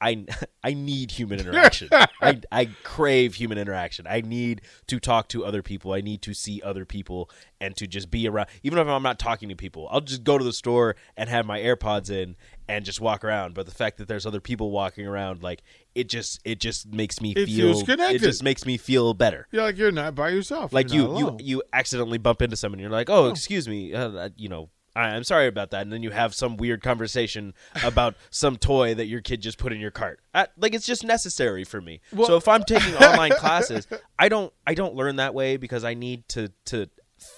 I, 0.00 0.26
I 0.64 0.74
need 0.74 1.10
human 1.10 1.40
interaction. 1.40 1.88
I, 1.92 2.40
I 2.50 2.68
crave 2.82 3.34
human 3.34 3.58
interaction. 3.58 4.06
I 4.08 4.20
need 4.20 4.62
to 4.86 5.00
talk 5.00 5.28
to 5.28 5.44
other 5.44 5.62
people. 5.62 5.92
I 5.92 6.00
need 6.00 6.22
to 6.22 6.34
see 6.34 6.60
other 6.62 6.84
people 6.84 7.30
and 7.60 7.76
to 7.76 7.86
just 7.86 8.10
be 8.10 8.28
around. 8.28 8.48
Even 8.62 8.78
if 8.78 8.86
I'm 8.86 9.02
not 9.02 9.18
talking 9.18 9.48
to 9.48 9.56
people, 9.56 9.88
I'll 9.90 10.00
just 10.00 10.24
go 10.24 10.38
to 10.38 10.44
the 10.44 10.52
store 10.52 10.96
and 11.16 11.28
have 11.28 11.46
my 11.46 11.58
AirPods 11.60 12.10
in 12.10 12.36
and 12.68 12.84
just 12.84 13.00
walk 13.00 13.24
around. 13.24 13.54
But 13.54 13.66
the 13.66 13.72
fact 13.72 13.98
that 13.98 14.08
there's 14.08 14.26
other 14.26 14.40
people 14.40 14.70
walking 14.70 15.06
around, 15.06 15.42
like 15.42 15.62
it 15.94 16.08
just 16.08 16.40
it 16.44 16.60
just 16.60 16.92
makes 16.92 17.20
me 17.20 17.32
It 17.32 17.46
feel 17.46 17.82
it 17.88 18.18
just 18.18 18.42
makes 18.42 18.66
me 18.66 18.76
feel 18.76 19.14
better. 19.14 19.46
You're 19.50 19.62
like 19.64 19.78
you're 19.78 19.90
not 19.92 20.14
by 20.14 20.30
yourself. 20.30 20.72
Like 20.72 20.92
You're 20.92 21.18
you 21.18 21.18
you 21.18 21.36
you 21.40 21.62
accidentally 21.72 22.18
bump 22.18 22.42
into 22.42 22.56
someone, 22.56 22.78
and 22.78 22.82
you're 22.82 22.90
like, 22.90 23.10
oh, 23.10 23.28
excuse 23.28 23.68
me, 23.68 23.94
uh, 23.94 24.28
you 24.36 24.48
know. 24.48 24.70
I'm 25.02 25.24
sorry 25.24 25.46
about 25.46 25.70
that, 25.70 25.82
and 25.82 25.92
then 25.92 26.02
you 26.02 26.10
have 26.10 26.34
some 26.34 26.56
weird 26.56 26.82
conversation 26.82 27.54
about 27.84 28.16
some 28.30 28.56
toy 28.56 28.94
that 28.94 29.06
your 29.06 29.20
kid 29.20 29.40
just 29.40 29.58
put 29.58 29.72
in 29.72 29.80
your 29.80 29.90
cart. 29.90 30.20
I, 30.34 30.48
like 30.56 30.74
it's 30.74 30.86
just 30.86 31.04
necessary 31.04 31.64
for 31.64 31.80
me. 31.80 32.00
so 32.14 32.36
if 32.36 32.48
I'm 32.48 32.64
taking 32.64 32.94
online 33.02 33.32
classes, 33.32 33.86
I 34.18 34.28
don't 34.28 34.52
I 34.66 34.74
don't 34.74 34.94
learn 34.94 35.16
that 35.16 35.34
way 35.34 35.56
because 35.56 35.84
I 35.84 35.94
need 35.94 36.28
to 36.30 36.52
to 36.66 36.88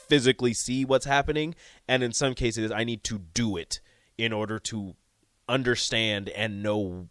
physically 0.09 0.55
see 0.55 0.85
what's 0.85 1.07
happening, 1.07 1.55
and 1.89 2.03
in 2.03 2.13
some 2.13 2.35
cases, 2.35 2.71
I 2.71 2.85
need 2.85 3.05
to 3.05 3.19
do 3.19 3.57
it 3.57 3.81
in 4.17 4.33
order 4.33 4.59
to 4.59 4.95
understand 5.49 6.29
and 6.31 6.63
know 6.63 7.09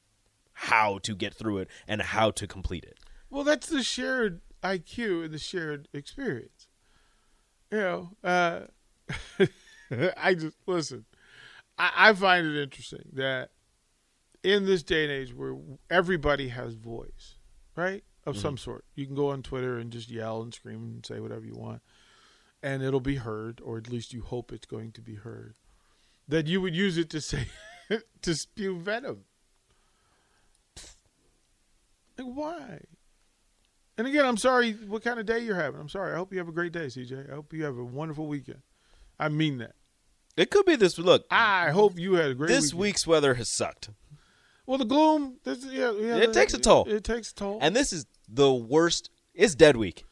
how 0.53 0.99
to 0.99 1.15
get 1.15 1.33
through 1.33 1.59
it 1.59 1.69
and 1.87 2.01
how 2.01 2.31
to 2.31 2.47
complete 2.47 2.83
it. 2.83 2.97
Well, 3.29 3.43
that's 3.43 3.67
the 3.67 3.83
shared 3.83 4.41
IQ 4.63 5.25
and 5.25 5.33
the 5.33 5.39
shared 5.39 5.87
experience. 5.93 6.67
You 7.71 7.77
know, 7.77 8.09
uh, 8.23 8.59
I 10.17 10.33
just 10.33 10.57
listen. 10.65 11.05
I, 11.77 11.91
I 11.95 12.13
find 12.13 12.45
it 12.45 12.61
interesting 12.61 13.09
that 13.13 13.51
in 14.43 14.65
this 14.65 14.83
day 14.83 15.03
and 15.03 15.11
age 15.11 15.33
where 15.33 15.55
everybody 15.89 16.49
has 16.49 16.73
voice, 16.75 17.35
right, 17.75 18.03
of 18.25 18.35
mm-hmm. 18.35 18.41
some 18.41 18.57
sort, 18.57 18.85
you 18.95 19.05
can 19.05 19.15
go 19.15 19.29
on 19.29 19.43
Twitter 19.43 19.77
and 19.77 19.91
just 19.91 20.09
yell 20.09 20.41
and 20.41 20.53
scream 20.53 20.83
and 20.83 21.05
say 21.05 21.19
whatever 21.19 21.45
you 21.45 21.55
want, 21.55 21.81
and 22.61 22.83
it'll 22.83 22.99
be 22.99 23.15
heard, 23.15 23.61
or 23.63 23.77
at 23.77 23.89
least 23.89 24.13
you 24.13 24.21
hope 24.21 24.51
it's 24.51 24.65
going 24.65 24.91
to 24.93 25.01
be 25.01 25.15
heard. 25.15 25.55
That 26.27 26.47
you 26.47 26.61
would 26.61 26.75
use 26.75 26.97
it 26.97 27.09
to 27.11 27.21
say 27.21 27.47
to 28.21 28.35
spew 28.35 28.77
venom. 28.79 29.25
Like 32.17 32.27
why? 32.27 32.81
And 33.97 34.07
again, 34.07 34.25
I'm 34.25 34.37
sorry 34.37 34.73
what 34.73 35.03
kind 35.03 35.19
of 35.19 35.25
day 35.25 35.39
you're 35.39 35.55
having. 35.55 35.79
I'm 35.79 35.89
sorry. 35.89 36.13
I 36.13 36.15
hope 36.15 36.31
you 36.31 36.37
have 36.37 36.47
a 36.47 36.53
great 36.53 36.71
day, 36.71 36.85
CJ. 36.85 37.31
I 37.31 37.35
hope 37.35 37.51
you 37.51 37.63
have 37.65 37.77
a 37.77 37.83
wonderful 37.83 38.27
weekend. 38.27 38.61
I 39.19 39.27
mean 39.27 39.57
that. 39.57 39.75
It 40.37 40.51
could 40.51 40.65
be 40.65 40.75
this. 40.75 40.97
Look, 40.97 41.25
I 41.29 41.71
hope 41.71 41.97
you 41.99 42.13
had 42.13 42.31
a 42.31 42.33
great 42.33 42.47
this 42.47 42.65
weekend. 42.73 42.79
week's 42.81 43.07
weather 43.07 43.33
has 43.35 43.49
sucked, 43.49 43.89
Well, 44.65 44.77
the 44.77 44.85
gloom. 44.85 45.37
This, 45.43 45.65
yeah, 45.65 45.91
yeah, 45.91 46.15
It 46.17 46.33
takes 46.33 46.53
a 46.53 46.59
toll. 46.59 46.85
It, 46.87 47.03
takes 47.03 47.31
a 47.31 47.35
toll. 47.35 47.59
and 47.61 47.75
this 47.75 47.91
is 47.91 48.05
the 48.27 48.53
worst. 48.53 49.09
It's 49.33 49.55
dead 49.55 49.75
week, 49.77 50.05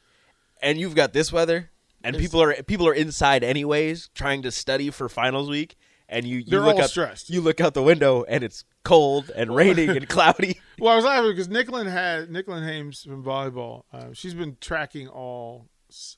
and 0.61 0.77
you've 0.79 0.95
got 0.95 1.13
this 1.13 1.31
weather, 1.31 1.69
and 2.03 2.15
It's- 2.15 2.27
people 2.29 2.41
are 2.41 2.53
people 2.63 2.87
are 2.87 2.93
inside 2.93 3.43
anyways, 3.43 4.09
trying 4.15 4.41
to 4.43 4.51
study 4.51 4.89
for 4.89 5.07
finals 5.09 5.49
week, 5.49 5.75
and 6.09 6.25
you, 6.25 6.37
you 6.39 6.43
They're 6.45 6.59
look 6.61 6.75
all 6.77 6.83
out 6.83 6.89
stressed. 6.89 7.29
you 7.29 7.41
look 7.41 7.59
out 7.61 7.73
the 7.73 7.83
window, 7.83 8.23
and 8.23 8.43
it's 8.43 8.63
cold 8.83 9.29
and 9.35 9.53
raining 9.55 9.89
and 9.89 10.07
cloudy. 10.15 10.59
well, 10.79 10.93
I 10.93 10.95
was 10.95 11.05
laughing 11.05 11.31
because 11.31 11.49
Nicklin 11.49 11.89
had 11.91 12.29
Nicklin 12.29 12.65
Hames 12.65 13.03
from 13.03 13.23
volleyball. 13.23 13.83
Uh, 13.93 14.07
she's 14.13 14.33
been 14.33 14.57
tracking 14.61 15.07
all 15.07 15.67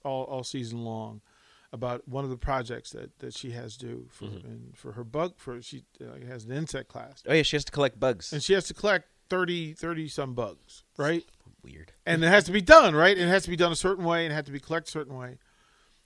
all 0.04 0.24
all 0.26 0.44
season 0.44 0.84
long 0.84 1.22
about 1.72 2.08
one 2.08 2.24
of 2.24 2.30
the 2.30 2.38
projects 2.38 2.90
that, 2.92 3.18
that 3.20 3.34
she 3.36 3.52
has 3.52 3.78
due 3.78 4.08
for 4.10 4.26
Mm-hmm. 4.26 4.48
and 4.48 4.78
for 4.78 4.94
her 4.94 5.04
bug 5.04 5.34
for 5.38 5.62
she 5.62 5.84
uh, 6.02 6.26
has 6.28 6.46
an 6.46 6.52
insect 6.52 6.88
class 6.90 7.24
Oh 7.28 7.34
yeah, 7.34 7.44
she 7.44 7.56
has 7.56 7.66
to 7.66 7.72
collect 7.72 8.00
bugs. 8.00 8.34
and 8.34 8.42
she 8.42 8.54
has 8.54 8.66
to 8.68 8.74
collect 8.74 9.08
30, 9.30 9.74
30 9.74 10.08
some 10.08 10.34
bugs, 10.34 10.84
right? 10.98 11.24
Weird. 11.64 11.92
and 12.06 12.24
it 12.24 12.28
has 12.28 12.46
to 12.46 12.52
be 12.52 12.62
done 12.62 12.96
right. 12.96 13.16
It 13.18 13.28
has 13.28 13.44
to 13.44 13.50
be 13.50 13.56
done 13.56 13.72
a 13.72 13.76
certain 13.76 14.06
way, 14.06 14.24
and 14.26 14.32
it 14.32 14.36
has 14.36 14.46
to 14.46 14.52
be 14.52 14.60
collected 14.60 14.90
a 14.90 14.92
certain 14.92 15.16
way. 15.18 15.38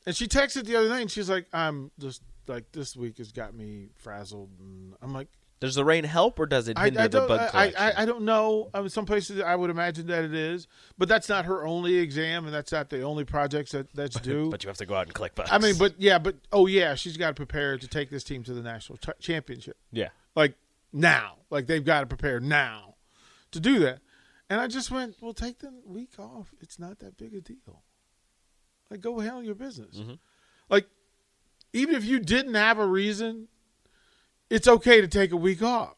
And 0.06 0.14
she 0.16 0.28
texted 0.28 0.66
the 0.66 0.76
other 0.76 0.90
night, 0.90 1.02
and 1.02 1.12
she's 1.12 1.30
like, 1.30 1.46
"I'm 1.54 1.92
just 2.00 2.22
like 2.48 2.72
this 2.74 2.98
week 2.98 3.20
has 3.20 3.32
got 3.32 3.54
me 3.54 3.90
frazzled." 3.96 4.50
And 4.60 4.96
I'm 5.02 5.14
like, 5.14 5.28
Does 5.64 5.76
the 5.76 5.86
rain 5.86 6.04
help, 6.04 6.42
or 6.42 6.46
does 6.46 6.68
it 6.68 6.78
hinder 6.78 7.00
I 7.00 7.04
the 7.04 7.20
don't, 7.20 7.28
bug 7.30 7.40
I, 7.40 7.48
collection? 7.48 7.82
I, 7.82 8.02
I 8.02 8.06
don't 8.06 8.24
know. 8.24 8.70
I 8.74 8.82
mean, 8.82 8.90
some 8.90 9.06
places 9.06 9.40
I 9.40 9.56
would 9.56 9.70
imagine 9.70 10.08
that 10.08 10.26
it 10.26 10.34
is, 10.34 10.68
but 10.98 11.08
that's 11.08 11.30
not 11.30 11.46
her 11.46 11.66
only 11.66 11.96
exam, 11.96 12.44
and 12.44 12.54
that's 12.54 12.74
not 12.74 12.90
the 12.90 13.04
only 13.04 13.24
projects 13.24 13.72
that 13.72 13.90
that's 13.94 14.20
due. 14.20 14.50
but 14.50 14.66
you 14.66 14.68
have 14.68 14.76
to 14.76 14.86
go 14.86 14.96
out 14.96 15.06
and 15.06 15.14
collect 15.14 15.36
bugs. 15.36 15.48
I 15.54 15.60
mean, 15.60 15.78
but 15.78 15.94
yeah, 15.98 16.20
but 16.20 16.36
oh 16.52 16.68
yeah, 16.68 16.96
she's 16.96 17.16
got 17.16 17.30
to 17.30 17.34
prepare 17.34 17.78
to 17.78 17.88
take 17.88 18.10
this 18.10 18.26
team 18.26 18.44
to 18.44 18.54
the 18.54 18.62
national 18.62 18.98
t- 18.98 19.14
championship. 19.22 19.78
yeah, 19.94 20.10
like 20.36 20.56
now. 20.92 21.36
Like 21.50 21.68
they've 21.68 21.86
got 21.86 22.02
to 22.02 22.08
prepare 22.08 22.42
now 22.42 22.96
to 23.52 23.62
do 23.62 23.80
that. 23.80 24.00
And 24.50 24.60
I 24.60 24.68
just 24.68 24.92
went, 24.92 25.16
well, 25.22 25.34
take 25.34 25.60
the 25.60 25.72
week 25.86 26.20
off. 26.20 26.54
It's 26.60 26.78
not 26.78 27.00
that 27.00 27.16
big 27.16 27.34
a 27.36 27.40
deal. 27.40 27.84
Like 28.90 29.00
go 29.00 29.18
handle 29.20 29.44
your 29.44 29.56
business. 29.56 29.96
Mm-hmm. 29.96 30.16
Like 30.70 30.88
even 31.72 31.96
if 31.96 32.04
you 32.04 32.20
didn't 32.20 32.56
have 32.56 32.80
a 32.80 32.86
reason, 32.86 33.48
it's 34.54 34.68
okay 34.68 35.02
to 35.02 35.08
take 35.08 35.32
a 35.32 35.38
week 35.38 35.64
off. 35.64 35.96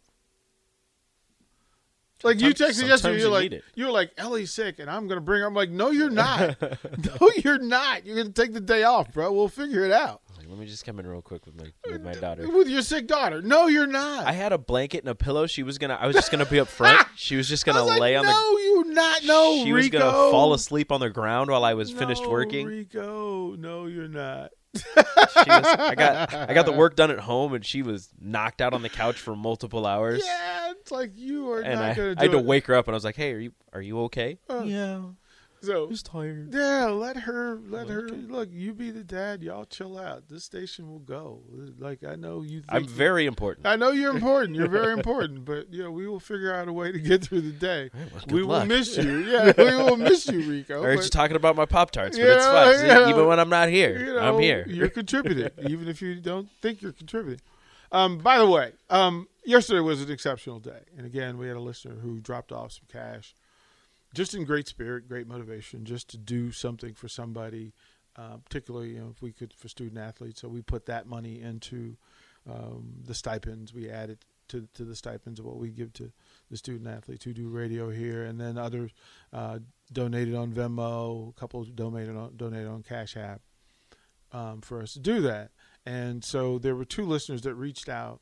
Like 2.24 2.39
you 2.39 2.55
Sometimes- 2.55 2.81
texted 2.81 2.88
yesterday, 2.88 3.19
you're 3.19 3.27
you 3.27 3.29
like, 3.29 3.63
you're 3.75 3.91
like 3.91 4.12
Ellie's 4.17 4.51
sick, 4.51 4.79
and 4.79 4.89
I'm 4.89 5.07
gonna 5.07 5.21
bring 5.21 5.41
her. 5.41 5.47
I'm 5.47 5.53
like, 5.53 5.69
no, 5.69 5.91
you're 5.91 6.09
not. 6.09 6.59
no, 6.62 7.29
you're 7.43 7.59
not. 7.59 8.05
You're 8.05 8.15
gonna 8.15 8.29
take 8.29 8.53
the 8.53 8.62
day 8.62 8.83
off, 8.83 9.12
bro. 9.13 9.31
We'll 9.31 9.50
figure 9.50 9.83
it 9.85 9.91
out 9.91 10.21
Like, 10.38 10.47
let 10.50 10.57
me 10.57 10.65
just 10.65 10.85
come 10.85 10.97
in 11.00 11.05
real 11.05 11.21
quick 11.21 11.45
with 11.45 11.55
my 11.55 11.71
with 11.91 12.01
my 12.01 12.12
uh, 12.12 12.19
daughter. 12.19 12.50
with 12.50 12.67
your 12.69 12.81
sick 12.81 13.05
daughter. 13.07 13.41
No, 13.41 13.67
you're 13.67 13.85
not. 13.85 14.25
I 14.25 14.31
had 14.31 14.53
a 14.53 14.57
blanket 14.57 15.00
and 15.00 15.09
a 15.09 15.15
pillow. 15.15 15.45
She 15.45 15.62
was 15.62 15.77
gonna. 15.77 15.95
I 15.95 16.07
was 16.07 16.15
just 16.15 16.31
gonna 16.31 16.45
be 16.45 16.59
up 16.59 16.69
front. 16.69 17.05
She 17.17 17.35
was 17.35 17.47
just 17.47 17.65
gonna 17.65 17.81
was 17.81 17.91
like, 17.91 18.00
lay 18.01 18.15
on 18.15 18.25
the. 18.25 18.31
no, 18.31 18.57
you're 18.57 18.93
not. 18.93 19.24
No, 19.25 19.63
she 19.63 19.74
was 19.74 19.89
gonna 19.89 20.12
fall 20.31 20.53
asleep 20.53 20.91
on 20.91 21.01
the 21.01 21.09
ground 21.09 21.51
while 21.51 21.63
I 21.63 21.74
was 21.75 21.91
finished 21.91 22.25
working. 22.25 22.65
Rico, 22.65 23.55
no, 23.55 23.85
you're 23.85 24.07
not. 24.07 24.51
She 24.75 25.50
was, 25.50 25.65
I 25.65 25.96
got 25.96 26.34
I 26.34 26.53
got 26.53 26.65
the 26.65 26.72
work 26.77 26.96
done 26.96 27.12
at 27.12 27.20
home, 27.20 27.53
and 27.53 27.65
she 27.65 27.82
was 27.82 28.10
knocked 28.20 28.62
out 28.62 28.74
on 28.74 28.82
the 28.82 28.89
couch 28.89 29.17
for 29.17 29.36
multiple 29.36 29.86
hours. 29.86 30.24
Yeah, 30.25 30.72
it's 30.72 30.91
like 30.91 31.12
you 31.15 31.50
are 31.51 31.62
and 31.62 31.79
not 31.79 31.91
I, 31.91 31.94
going 31.94 32.17
I 32.17 32.22
had 32.24 32.32
to 32.32 32.39
wake 32.39 32.67
her 32.67 32.75
up, 32.75 32.88
and 32.88 32.94
I 32.94 32.98
was 32.98 33.03
like, 33.03 33.15
"Hey, 33.15 33.34
are 33.34 33.39
you 33.39 33.51
are 33.74 33.82
you 33.82 34.01
okay?" 34.03 34.38
Uh, 34.50 34.63
yeah, 34.65 35.01
So 35.62 35.88
just 35.89 36.05
tired. 36.05 36.53
yeah, 36.53 36.85
let 36.85 37.17
her, 37.17 37.59
let 37.67 37.88
her. 37.88 38.07
Look, 38.07 38.50
you 38.51 38.74
be 38.74 38.91
the 38.91 39.03
dad. 39.03 39.41
Y'all 39.41 39.65
chill 39.65 39.97
out. 39.97 40.27
This 40.29 40.43
station 40.43 40.89
will 40.89 41.00
go. 41.00 41.41
Like 41.79 42.03
I 42.03 42.15
know 42.15 42.41
you. 42.43 42.59
Think 42.62 42.65
I'm 42.69 42.88
very 42.88 43.25
important. 43.25 43.65
I 43.65 43.75
know 43.75 43.91
you're 43.91 44.13
important. 44.13 44.55
You're 44.55 44.67
very 44.67 44.93
important. 44.93 45.43
But 45.45 45.74
you 45.74 45.83
know, 45.83 45.91
we 45.91 46.07
will 46.07 46.19
figure 46.19 46.53
out 46.53 46.67
a 46.67 46.74
way 46.74 46.91
to 46.91 47.00
get 47.00 47.24
through 47.24 47.41
the 47.41 47.51
day. 47.51 47.89
well, 47.93 48.24
we 48.27 48.39
good 48.41 48.47
will 48.47 48.65
miss 48.65 48.97
you. 48.97 49.15
Yeah, 49.25 49.53
we 49.57 49.75
will 49.75 49.97
miss 49.97 50.27
you, 50.27 50.41
Rico. 50.41 50.79
I 50.83 50.85
heard 50.85 50.95
but- 50.97 51.03
you 51.05 51.09
talking 51.09 51.35
about 51.35 51.55
my 51.55 51.65
pop 51.65 51.91
tarts, 51.91 52.17
but 52.17 52.24
Yeah, 52.24 52.35
it's 52.35 52.45
fine. 52.45 52.77
See, 52.77 52.88
yeah. 52.88 53.09
Even 53.09 53.25
when 53.25 53.39
I'm 53.39 53.50
not 53.50 53.69
here, 53.69 53.97
you 53.97 54.13
know, 54.13 54.19
I'm 54.19 54.39
here. 54.39 54.65
You're 54.67 54.89
contributing, 54.89 55.50
even 55.67 55.88
if 55.88 56.01
you 56.01 56.15
don't 56.15 56.47
think 56.62 56.81
you're 56.81 56.91
contributing. 56.91 57.41
Um, 57.91 58.17
by 58.17 58.38
the 58.38 58.47
way, 58.47 58.74
um, 58.89 59.27
yesterday 59.45 59.79
was 59.79 60.01
an 60.01 60.12
exceptional 60.12 60.59
day, 60.59 60.81
and 60.97 61.05
again, 61.05 61.38
we 61.38 61.47
had 61.47 61.55
a 61.55 61.62
listener 61.62 61.95
who 61.95 62.19
dropped 62.19 62.51
off 62.51 62.74
some 62.74 62.85
cash, 62.91 63.33
just 64.15 64.34
in 64.34 64.45
great 64.45 64.67
spirit, 64.67 65.07
great 65.07 65.27
motivation, 65.27 65.86
just 65.86 66.10
to 66.10 66.17
do 66.17 66.51
something 66.51 66.93
for 66.93 67.07
somebody 67.07 67.74
uh, 68.17 68.38
particularly 68.45 68.91
you 68.91 69.00
know, 69.00 69.10
if 69.12 69.22
we 69.22 69.31
could 69.31 69.53
for 69.53 69.67
student 69.67 70.00
athletes. 70.00 70.41
So 70.41 70.48
we 70.48 70.62
put 70.62 70.86
that 70.86 71.07
money 71.07 71.41
into 71.41 71.98
um, 72.50 72.95
the 73.05 73.13
stipends. 73.13 73.74
We 73.74 73.89
added 73.89 74.19
to 74.50 74.67
to 74.75 74.86
the 74.86 74.95
stipends 74.95 75.39
of 75.39 75.45
what 75.45 75.57
we 75.57 75.69
give 75.69 75.91
to 75.93 76.12
the 76.50 76.57
student 76.57 76.88
athletes 76.88 77.25
who 77.25 77.34
do 77.34 77.50
radio 77.50 77.89
here, 77.89 78.24
and 78.24 78.39
then 78.39 78.57
others 78.57 78.91
uh, 79.34 79.60
donated 79.91 80.36
on 80.36 80.51
Venmo. 80.51 81.29
A 81.29 81.34
couple 81.34 81.63
donated 81.65 82.15
on 82.15 82.38
donated 82.38 82.67
on 82.67 82.84
Cash 82.84 83.17
App 83.17 83.41
um, 84.31 84.62
for 84.62 84.81
us 84.81 84.93
to 84.93 85.00
do 85.00 85.22
that. 85.22 85.51
And 85.86 86.24
so 86.24 86.57
there 86.57 86.75
were 86.75 86.86
two 86.86 87.05
listeners 87.05 87.41
that 87.43 87.53
reached 87.55 87.89
out 87.89 88.22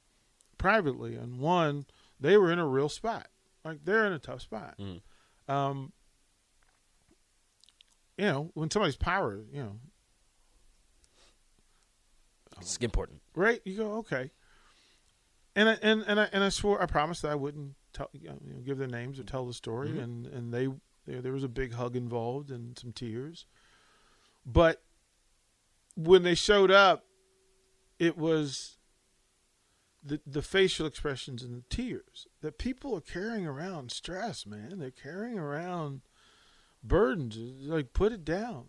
privately, 0.57 1.15
and 1.15 1.39
one 1.39 1.85
they 2.19 2.38
were 2.38 2.51
in 2.51 2.59
a 2.59 2.67
real 2.67 2.89
spot, 2.89 3.27
like 3.63 3.85
they're 3.85 4.07
in 4.07 4.13
a 4.13 4.19
tough 4.19 4.41
spot. 4.41 4.75
Mm. 4.79 5.01
Um, 5.47 5.91
you 8.17 8.25
know, 8.25 8.51
when 8.53 8.69
somebody's 8.71 8.95
power, 8.95 9.43
you 9.51 9.63
know, 9.63 9.79
It's 12.62 12.77
important. 12.77 13.21
right? 13.35 13.62
You 13.65 13.77
go 13.77 13.91
okay, 13.97 14.31
and 15.55 15.69
I, 15.69 15.77
and 15.81 16.03
and 16.07 16.19
I 16.19 16.29
and 16.31 16.43
I 16.43 16.50
swore 16.50 16.81
I 16.81 16.85
promised 16.85 17.23
that 17.23 17.31
I 17.31 17.35
wouldn't 17.35 17.75
tell, 17.93 18.09
you 18.13 18.29
know, 18.29 18.38
give 18.63 18.77
their 18.77 18.88
names 18.88 19.19
or 19.19 19.23
tell 19.23 19.45
the 19.45 19.53
story, 19.53 19.89
Mhm. 19.89 20.03
and 20.03 20.27
and 20.27 20.53
they 20.53 20.67
there, 21.05 21.21
there 21.21 21.33
was 21.33 21.43
a 21.43 21.50
big 21.50 21.73
hug 21.73 21.95
involved 21.95 22.51
and 22.51 22.77
some 22.79 22.93
tears, 22.93 23.45
but 24.45 24.83
when 25.95 26.23
they 26.23 26.35
showed 26.35 26.71
up, 26.71 27.05
it 28.00 28.17
was 28.17 28.77
the 30.03 30.19
the 30.25 30.41
facial 30.41 30.86
expressions 30.86 31.43
and 31.43 31.55
the 31.55 31.63
tears 31.69 32.27
that 32.41 32.57
people 32.57 32.95
are 32.95 33.01
carrying 33.01 33.48
around 33.48 33.91
stress, 33.91 34.45
man. 34.45 34.79
They're 34.79 34.91
carrying 34.91 35.39
around 35.39 36.01
burdens. 36.83 37.38
Like 37.38 37.93
put 37.93 38.12
it 38.12 38.25
down. 38.25 38.65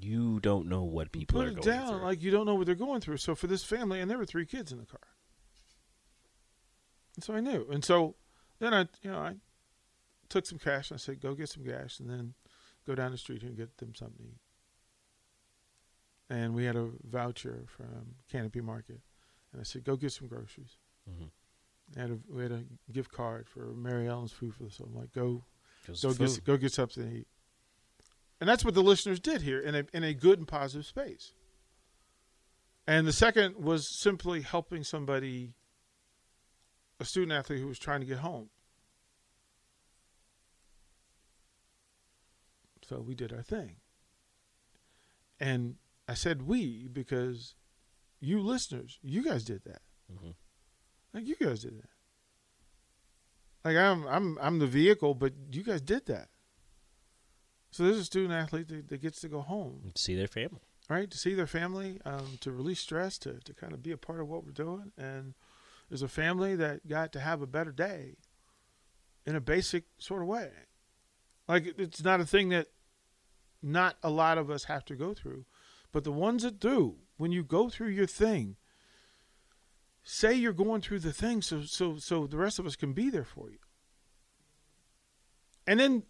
You 0.00 0.38
don't 0.40 0.68
know 0.68 0.82
what 0.82 1.12
people 1.12 1.40
are 1.40 1.44
put 1.44 1.48
are 1.48 1.52
it 1.52 1.64
going 1.64 1.78
down 1.78 1.88
through. 1.88 2.06
like 2.06 2.22
you 2.22 2.30
don't 2.30 2.46
know 2.46 2.54
what 2.54 2.66
they're 2.66 2.74
going 2.74 3.00
through. 3.00 3.18
So 3.18 3.34
for 3.34 3.46
this 3.46 3.64
family, 3.64 4.00
and 4.00 4.10
there 4.10 4.18
were 4.18 4.26
three 4.26 4.46
kids 4.46 4.72
in 4.72 4.78
the 4.78 4.86
car, 4.86 5.00
and 7.14 7.24
so 7.24 7.34
I 7.34 7.40
knew. 7.40 7.66
And 7.70 7.84
so 7.84 8.16
then 8.58 8.74
I, 8.74 8.88
you 9.02 9.10
know, 9.10 9.18
I 9.18 9.36
took 10.28 10.46
some 10.46 10.58
cash 10.58 10.90
and 10.90 10.98
I 10.98 11.00
said, 11.00 11.20
"Go 11.20 11.34
get 11.34 11.48
some 11.48 11.64
gas, 11.64 12.00
and 12.00 12.08
then 12.08 12.34
go 12.86 12.94
down 12.94 13.12
the 13.12 13.18
street 13.18 13.40
here 13.42 13.48
and 13.48 13.56
get 13.56 13.78
them 13.78 13.94
something 13.94 14.18
to 14.18 14.24
eat." 14.24 14.40
And 16.30 16.54
we 16.54 16.64
had 16.64 16.76
a 16.76 16.90
voucher 17.02 17.64
from 17.66 18.16
Canopy 18.30 18.60
Market, 18.60 19.00
and 19.52 19.60
I 19.60 19.64
said, 19.64 19.84
"Go 19.84 19.96
get 19.96 20.12
some 20.12 20.28
groceries." 20.28 20.76
Mhm. 21.08 21.30
I 21.96 22.00
had 22.00 22.10
a, 22.10 22.18
we 22.28 22.42
had 22.42 22.52
a 22.52 22.64
gift 22.92 23.12
card 23.12 23.48
for 23.48 23.72
Mary 23.74 24.06
Ellen's 24.08 24.32
Food 24.32 24.54
for 24.54 24.64
the 24.64 24.70
Soul. 24.70 24.88
I'm 24.92 25.00
like, 25.00 25.12
"Go 25.12 25.44
go 26.02 26.12
get 26.14 26.44
go 26.44 26.56
get 26.56 26.72
something 26.72 27.08
to 27.08 27.16
eat. 27.18 27.28
And 28.40 28.48
that's 28.48 28.64
what 28.64 28.74
the 28.74 28.82
listeners 28.82 29.18
did 29.18 29.42
here 29.42 29.58
in 29.60 29.74
a 29.74 29.84
in 29.92 30.04
a 30.04 30.14
good 30.14 30.38
and 30.38 30.46
positive 30.46 30.86
space. 30.86 31.32
And 32.86 33.06
the 33.06 33.12
second 33.12 33.56
was 33.56 33.88
simply 33.88 34.40
helping 34.40 34.82
somebody, 34.82 35.52
a 37.00 37.04
student 37.04 37.32
athlete 37.32 37.60
who 37.60 37.66
was 37.66 37.78
trying 37.78 38.00
to 38.00 38.06
get 38.06 38.18
home. 38.18 38.48
So 42.88 43.00
we 43.00 43.14
did 43.14 43.32
our 43.32 43.42
thing. 43.42 43.76
And 45.38 45.76
I 46.08 46.14
said 46.14 46.42
we 46.42 46.88
because 46.88 47.54
you 48.20 48.40
listeners, 48.40 48.98
you 49.02 49.22
guys 49.22 49.44
did 49.44 49.62
that. 49.64 49.82
Mhm. 50.12 50.34
Like 51.14 51.26
you 51.26 51.36
guys 51.36 51.60
did 51.60 51.78
that. 51.78 51.88
Like 53.64 53.76
I'm 53.76 54.06
I'm 54.06 54.38
I'm 54.40 54.58
the 54.58 54.66
vehicle, 54.66 55.14
but 55.14 55.32
you 55.52 55.62
guys 55.62 55.80
did 55.80 56.06
that. 56.06 56.28
So 57.70 57.84
there's 57.84 57.98
a 57.98 58.04
student 58.04 58.32
athlete 58.32 58.68
that, 58.68 58.88
that 58.88 59.02
gets 59.02 59.20
to 59.20 59.28
go 59.28 59.40
home, 59.42 59.92
See 59.94 60.14
their 60.14 60.26
family. 60.26 60.60
right? 60.88 61.10
To 61.10 61.18
see 61.18 61.34
their 61.34 61.46
family, 61.46 62.00
um, 62.06 62.38
to 62.40 62.50
release 62.50 62.80
stress, 62.80 63.18
to 63.18 63.34
to 63.40 63.54
kind 63.54 63.72
of 63.72 63.82
be 63.82 63.92
a 63.92 63.96
part 63.98 64.20
of 64.20 64.28
what 64.28 64.44
we're 64.44 64.52
doing. 64.52 64.92
And 64.96 65.34
there's 65.88 66.02
a 66.02 66.08
family 66.08 66.56
that 66.56 66.86
got 66.88 67.12
to 67.12 67.20
have 67.20 67.42
a 67.42 67.46
better 67.46 67.72
day 67.72 68.16
in 69.26 69.36
a 69.36 69.40
basic 69.40 69.84
sort 69.98 70.22
of 70.22 70.28
way. 70.28 70.50
Like 71.46 71.74
it's 71.78 72.02
not 72.02 72.20
a 72.20 72.26
thing 72.26 72.48
that 72.50 72.68
not 73.62 73.96
a 74.02 74.10
lot 74.10 74.38
of 74.38 74.50
us 74.50 74.64
have 74.64 74.84
to 74.86 74.94
go 74.94 75.12
through, 75.14 75.44
but 75.92 76.04
the 76.04 76.12
ones 76.12 76.42
that 76.44 76.60
do, 76.60 76.96
when 77.18 77.30
you 77.30 77.42
go 77.44 77.68
through 77.68 77.88
your 77.88 78.06
thing, 78.06 78.56
say 80.02 80.32
you're 80.32 80.54
going 80.54 80.80
through 80.80 81.00
the 81.00 81.12
thing 81.12 81.42
so 81.42 81.60
so 81.62 81.98
so 81.98 82.26
the 82.26 82.38
rest 82.38 82.58
of 82.58 82.64
us 82.66 82.76
can 82.76 82.94
be 82.94 83.10
there 83.10 83.24
for 83.24 83.50
you. 83.50 83.58
And 85.66 85.78
then 85.78 86.04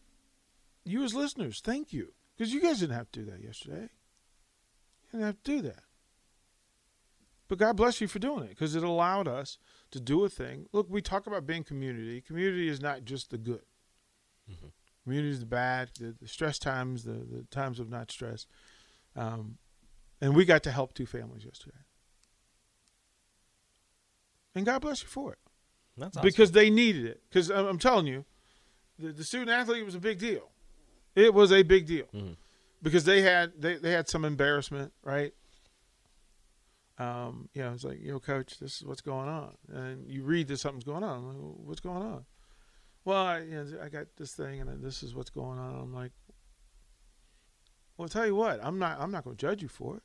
you 0.85 1.03
as 1.03 1.15
listeners, 1.15 1.61
thank 1.61 1.93
you. 1.93 2.13
Because 2.37 2.55
you 2.55 2.63
guys 2.63 2.79
didn't 2.79 2.95
have 2.95 3.11
to 3.11 3.21
do 3.21 3.31
that 3.33 3.43
yesterday. 3.43 3.89
You 5.03 5.11
didn't 5.13 5.27
have 5.27 5.43
to 5.43 5.51
do 5.51 5.63
that. 5.63 5.83
But 7.49 7.59
God 7.59 7.77
bless 7.77 8.01
you 8.01 8.07
for 8.07 8.21
doing 8.21 8.45
it 8.45 8.51
because 8.51 8.77
it 8.77 8.85
allowed 8.85 9.27
us 9.27 9.59
to 9.91 10.01
do 10.01 10.25
a 10.25 10.29
thing. 10.29 10.67
Look, 10.73 10.87
we 10.89 11.03
talk 11.03 11.27
about 11.27 11.47
being 11.47 11.65
community. 11.65 12.21
Community 12.21 12.69
is 12.69 12.81
not 12.81 13.05
just 13.05 13.31
the 13.31 13.39
good. 13.39 13.63
Mhm. 14.49 14.71
Community 15.03 15.31
is 15.31 15.41
the 15.41 15.47
bad, 15.47 15.91
the, 15.99 16.15
the 16.21 16.29
stress 16.29 16.59
times, 16.59 17.05
the, 17.05 17.13
the 17.13 17.47
times 17.51 17.81
of 17.81 17.89
not 17.89 18.11
stress. 18.11 18.47
Um, 19.17 19.57
and 20.21 20.35
we 20.35 20.45
got 20.45 20.63
to 20.65 20.71
help 20.71 20.95
two 20.95 21.07
families 21.07 21.45
yesterday. 21.45 21.77
And 24.55 24.67
God 24.67 24.81
bless 24.81 25.03
you 25.03 25.09
for 25.09 25.33
it 25.33 25.39
That's 25.97 26.17
awesome. 26.17 26.27
because 26.27 26.53
they 26.53 26.71
needed 26.71 27.05
it. 27.07 27.23
Because 27.29 27.51
I'm, 27.51 27.67
I'm 27.67 27.79
telling 27.79 28.07
you, 28.07 28.25
the, 28.99 29.13
the 29.13 29.25
student 29.25 29.51
athlete 29.51 29.85
was 29.85 29.95
a 29.95 30.01
big 30.01 30.19
deal. 30.19 30.51
It 31.15 31.33
was 31.35 31.53
a 31.53 31.63
big 31.63 31.87
deal 31.87 32.07
Mhm. 32.15 32.37
because 32.83 33.05
they 33.05 33.23
had 33.23 33.53
they, 33.61 33.77
they 33.77 33.91
had 33.93 34.09
some 34.09 34.25
embarrassment, 34.25 34.93
right? 35.03 35.33
Um, 36.99 37.49
you 37.55 37.63
know, 37.63 37.73
it's 37.73 37.85
like, 37.85 38.01
you 38.01 38.11
know, 38.11 38.19
coach, 38.19 38.59
this 38.59 38.79
is 38.79 38.85
what's 38.85 39.01
going 39.03 39.29
on, 39.29 39.55
and 39.73 40.09
you 40.11 40.25
read 40.25 40.49
that 40.49 40.59
something's 40.59 40.83
going 40.83 41.05
on. 41.05 41.19
I'm 41.19 41.27
like, 41.29 41.37
"Well, 41.37 41.55
what's 41.65 41.81
going 41.81 42.03
on? 42.03 42.25
Well, 43.05 43.23
I, 43.25 43.39
you 43.43 43.51
know, 43.65 43.79
I 43.81 43.89
got 43.89 44.07
this 44.17 44.33
thing, 44.33 44.61
and 44.61 44.83
this 44.83 45.05
is 45.05 45.15
what's 45.15 45.31
going 45.31 45.61
on. 45.61 45.77
I'm 45.81 45.95
like, 45.95 46.11
well, 47.97 48.09
tell 48.09 48.27
you 48.27 48.35
what, 48.35 48.59
I'm 48.65 48.81
not 48.81 48.99
I'm 49.01 49.13
not 49.13 49.23
going 49.23 49.37
to 49.37 49.41
judge 49.41 49.63
you 49.63 49.69
for 49.69 49.97
it. 49.99 50.03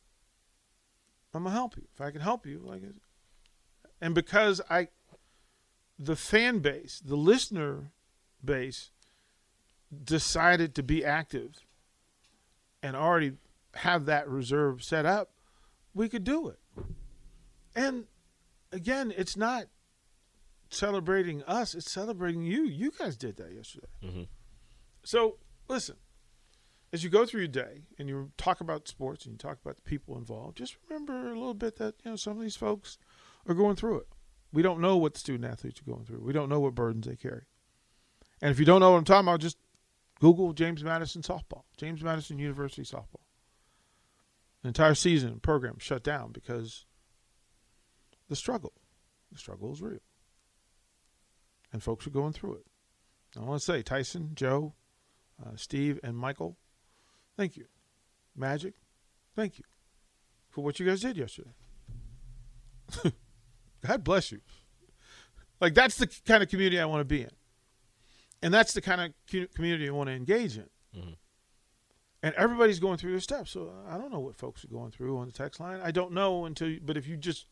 I'm 1.35 1.43
gonna 1.43 1.55
help 1.55 1.75
you 1.77 1.83
if 1.93 2.01
I 2.01 2.11
can 2.11 2.21
help 2.21 2.45
you. 2.45 2.61
Like, 2.63 2.81
and 4.01 4.13
because 4.13 4.61
I, 4.69 4.89
the 5.97 6.15
fan 6.15 6.59
base, 6.59 7.01
the 7.03 7.15
listener 7.15 7.91
base, 8.43 8.91
decided 10.03 10.73
to 10.75 10.83
be 10.83 11.05
active 11.05 11.51
and 12.81 12.95
already 12.95 13.33
have 13.75 14.05
that 14.05 14.27
reserve 14.27 14.83
set 14.83 15.05
up, 15.05 15.31
we 15.93 16.09
could 16.09 16.23
do 16.23 16.49
it. 16.49 16.59
And 17.75 18.05
again, 18.71 19.13
it's 19.15 19.37
not 19.37 19.65
celebrating 20.69 21.43
us, 21.43 21.75
it's 21.75 21.91
celebrating 21.91 22.43
you. 22.43 22.63
You 22.63 22.91
guys 22.97 23.15
did 23.15 23.37
that 23.37 23.51
yesterday. 23.53 23.87
Mhm. 24.03 24.27
So, 25.03 25.37
listen, 25.67 25.97
as 26.93 27.03
you 27.03 27.09
go 27.09 27.25
through 27.25 27.41
your 27.41 27.47
day 27.47 27.81
and 27.97 28.07
you 28.07 28.31
talk 28.37 28.61
about 28.61 28.87
sports 28.87 29.25
and 29.25 29.33
you 29.33 29.37
talk 29.37 29.57
about 29.59 29.75
the 29.75 29.81
people 29.81 30.15
involved, 30.15 30.57
just 30.57 30.77
remember 30.87 31.31
a 31.31 31.39
little 31.39 31.55
bit 31.55 31.77
that, 31.77 31.95
you 32.05 32.11
know, 32.11 32.15
some 32.15 32.37
of 32.37 32.43
these 32.43 32.55
folks 32.55 32.99
are 33.47 33.55
going 33.55 33.75
through 33.75 33.97
it. 33.97 34.07
We 34.53 34.61
don't 34.61 34.79
know 34.79 34.95
what 34.95 35.15
the 35.15 35.19
student 35.19 35.51
athletes 35.51 35.81
are 35.81 35.91
going 35.91 36.05
through. 36.05 36.21
We 36.21 36.33
don't 36.33 36.49
know 36.49 36.59
what 36.59 36.75
burdens 36.75 37.07
they 37.07 37.15
carry. 37.15 37.41
And 38.43 38.51
if 38.51 38.59
you 38.59 38.65
don't 38.65 38.79
know 38.79 38.91
what 38.91 38.97
I'm 38.97 39.05
talking 39.05 39.27
about, 39.27 39.39
just 39.39 39.57
Google 40.19 40.53
James 40.53 40.83
Madison 40.83 41.23
softball, 41.23 41.63
James 41.77 42.03
Madison 42.03 42.37
University 42.37 42.83
softball. 42.83 43.23
The 44.61 44.67
entire 44.67 44.95
season 44.95 45.39
program 45.39 45.79
shut 45.79 46.03
down 46.03 46.31
because 46.31 46.85
the 48.29 48.35
struggle, 48.35 48.73
the 49.31 49.39
struggle 49.39 49.73
is 49.73 49.81
real, 49.81 49.99
and 51.73 51.81
folks 51.81 52.05
are 52.05 52.11
going 52.11 52.33
through 52.33 52.55
it. 52.55 52.65
I 53.35 53.43
want 53.43 53.59
to 53.59 53.65
say 53.65 53.81
Tyson, 53.81 54.31
Joe, 54.35 54.75
uh, 55.43 55.55
Steve, 55.55 55.99
and 56.03 56.15
Michael, 56.15 56.57
thank 57.37 57.57
you. 57.57 57.65
Magic, 58.35 58.73
thank 59.35 59.57
you 59.59 59.65
for 60.49 60.63
what 60.63 60.79
you 60.79 60.85
guys 60.85 61.01
did 61.01 61.17
yesterday. 61.17 61.51
God 63.85 64.03
bless 64.03 64.31
you. 64.31 64.41
Like 65.61 65.73
that's 65.73 65.97
the 65.97 66.07
kind 66.25 66.41
of 66.43 66.49
community 66.49 66.79
I 66.79 66.85
want 66.85 67.01
to 67.01 67.05
be 67.05 67.21
in, 67.21 67.31
and 68.41 68.53
that's 68.53 68.73
the 68.73 68.81
kind 68.81 69.01
of 69.01 69.49
community 69.53 69.87
I 69.87 69.91
want 69.91 70.07
to 70.09 70.13
engage 70.13 70.57
in. 70.57 70.69
Mhm. 70.95 71.15
And 72.21 72.33
everybody's 72.35 72.79
going 72.79 72.97
through 72.97 73.11
their 73.11 73.19
steps, 73.19 73.51
so 73.51 73.73
I 73.87 73.97
don't 73.97 74.11
know 74.11 74.19
what 74.21 74.37
folks 74.37 74.63
are 74.63 74.69
going 74.69 74.91
through 74.91 75.17
on 75.17 75.27
the 75.27 75.33
text 75.33 75.59
line. 75.59 75.81
I 75.83 75.91
don't 75.91 76.13
know 76.13 76.45
until, 76.45 76.69
you, 76.69 76.79
but 76.81 76.95
if 76.95 77.05
you 77.07 77.17
just 77.17 77.47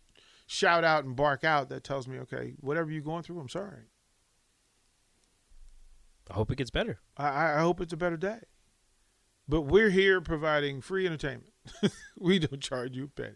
shout 0.47 0.83
out 0.85 1.03
and 1.03 1.15
bark 1.15 1.43
out, 1.43 1.67
that 1.69 1.83
tells 1.83 2.07
me, 2.07 2.19
okay, 2.19 2.53
whatever 2.61 2.89
you're 2.89 3.01
going 3.01 3.23
through, 3.23 3.39
I'm 3.39 3.49
sorry. 3.49 3.83
I 6.29 6.35
hope 6.35 6.51
it 6.51 6.57
gets 6.57 6.69
better. 6.69 6.99
I, 7.17 7.55
I 7.55 7.59
hope 7.59 7.81
it's 7.81 7.91
a 7.91 7.97
better 7.97 8.15
day. 8.15 8.39
But 9.51 9.63
we're 9.63 9.89
here 9.89 10.21
providing 10.21 10.79
free 10.79 11.05
entertainment. 11.05 11.51
we 12.17 12.39
don't 12.39 12.61
charge 12.61 12.95
you 12.95 13.03
a 13.03 13.07
penny. 13.09 13.35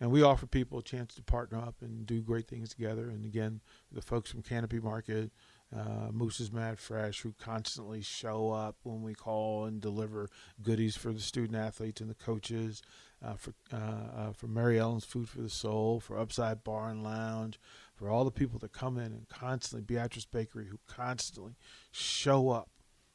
And 0.00 0.10
we 0.10 0.22
offer 0.22 0.46
people 0.46 0.78
a 0.78 0.82
chance 0.82 1.14
to 1.16 1.22
partner 1.22 1.58
up 1.58 1.74
and 1.82 2.06
do 2.06 2.22
great 2.22 2.48
things 2.48 2.70
together. 2.70 3.10
And 3.10 3.26
again, 3.26 3.60
the 3.92 4.00
folks 4.00 4.30
from 4.30 4.40
Canopy 4.40 4.80
Market, 4.80 5.30
uh, 5.76 6.10
Moose's 6.10 6.50
Mad 6.50 6.78
Fresh, 6.78 7.20
who 7.20 7.34
constantly 7.38 8.00
show 8.00 8.50
up 8.50 8.76
when 8.82 9.02
we 9.02 9.12
call 9.12 9.66
and 9.66 9.78
deliver 9.78 10.30
goodies 10.62 10.96
for 10.96 11.12
the 11.12 11.20
student 11.20 11.58
athletes 11.58 12.00
and 12.00 12.08
the 12.08 12.14
coaches, 12.14 12.80
uh, 13.22 13.34
for 13.34 13.52
uh, 13.70 13.76
uh, 13.76 14.32
for 14.32 14.46
Mary 14.46 14.78
Ellen's 14.78 15.04
Food 15.04 15.28
for 15.28 15.42
the 15.42 15.50
Soul, 15.50 16.00
for 16.00 16.18
Upside 16.18 16.64
Bar 16.64 16.88
and 16.88 17.04
Lounge, 17.04 17.60
for 17.94 18.08
all 18.08 18.24
the 18.24 18.30
people 18.30 18.58
that 18.60 18.72
come 18.72 18.96
in 18.96 19.12
and 19.12 19.28
constantly 19.28 19.82
Beatrice 19.82 20.24
Bakery, 20.24 20.68
who 20.68 20.78
constantly 20.86 21.56
show 21.92 22.48
up 22.48 22.70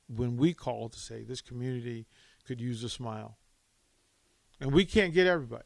when 0.08 0.38
we 0.38 0.54
call 0.54 0.90
to 0.90 1.00
say 1.00 1.24
this 1.24 1.42
community 1.42 2.08
could 2.46 2.60
use 2.60 2.84
a 2.84 2.90
smile, 2.90 3.38
and 4.60 4.72
we 4.72 4.86
can't 4.86 5.14
get 5.14 5.28
everybody. 5.28 5.64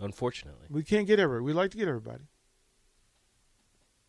Unfortunately, 0.00 0.66
We 0.70 0.82
can't 0.82 1.06
get 1.06 1.20
everybody. 1.20 1.44
We 1.44 1.52
like 1.52 1.70
to 1.70 1.76
get 1.76 1.86
everybody. 1.86 2.24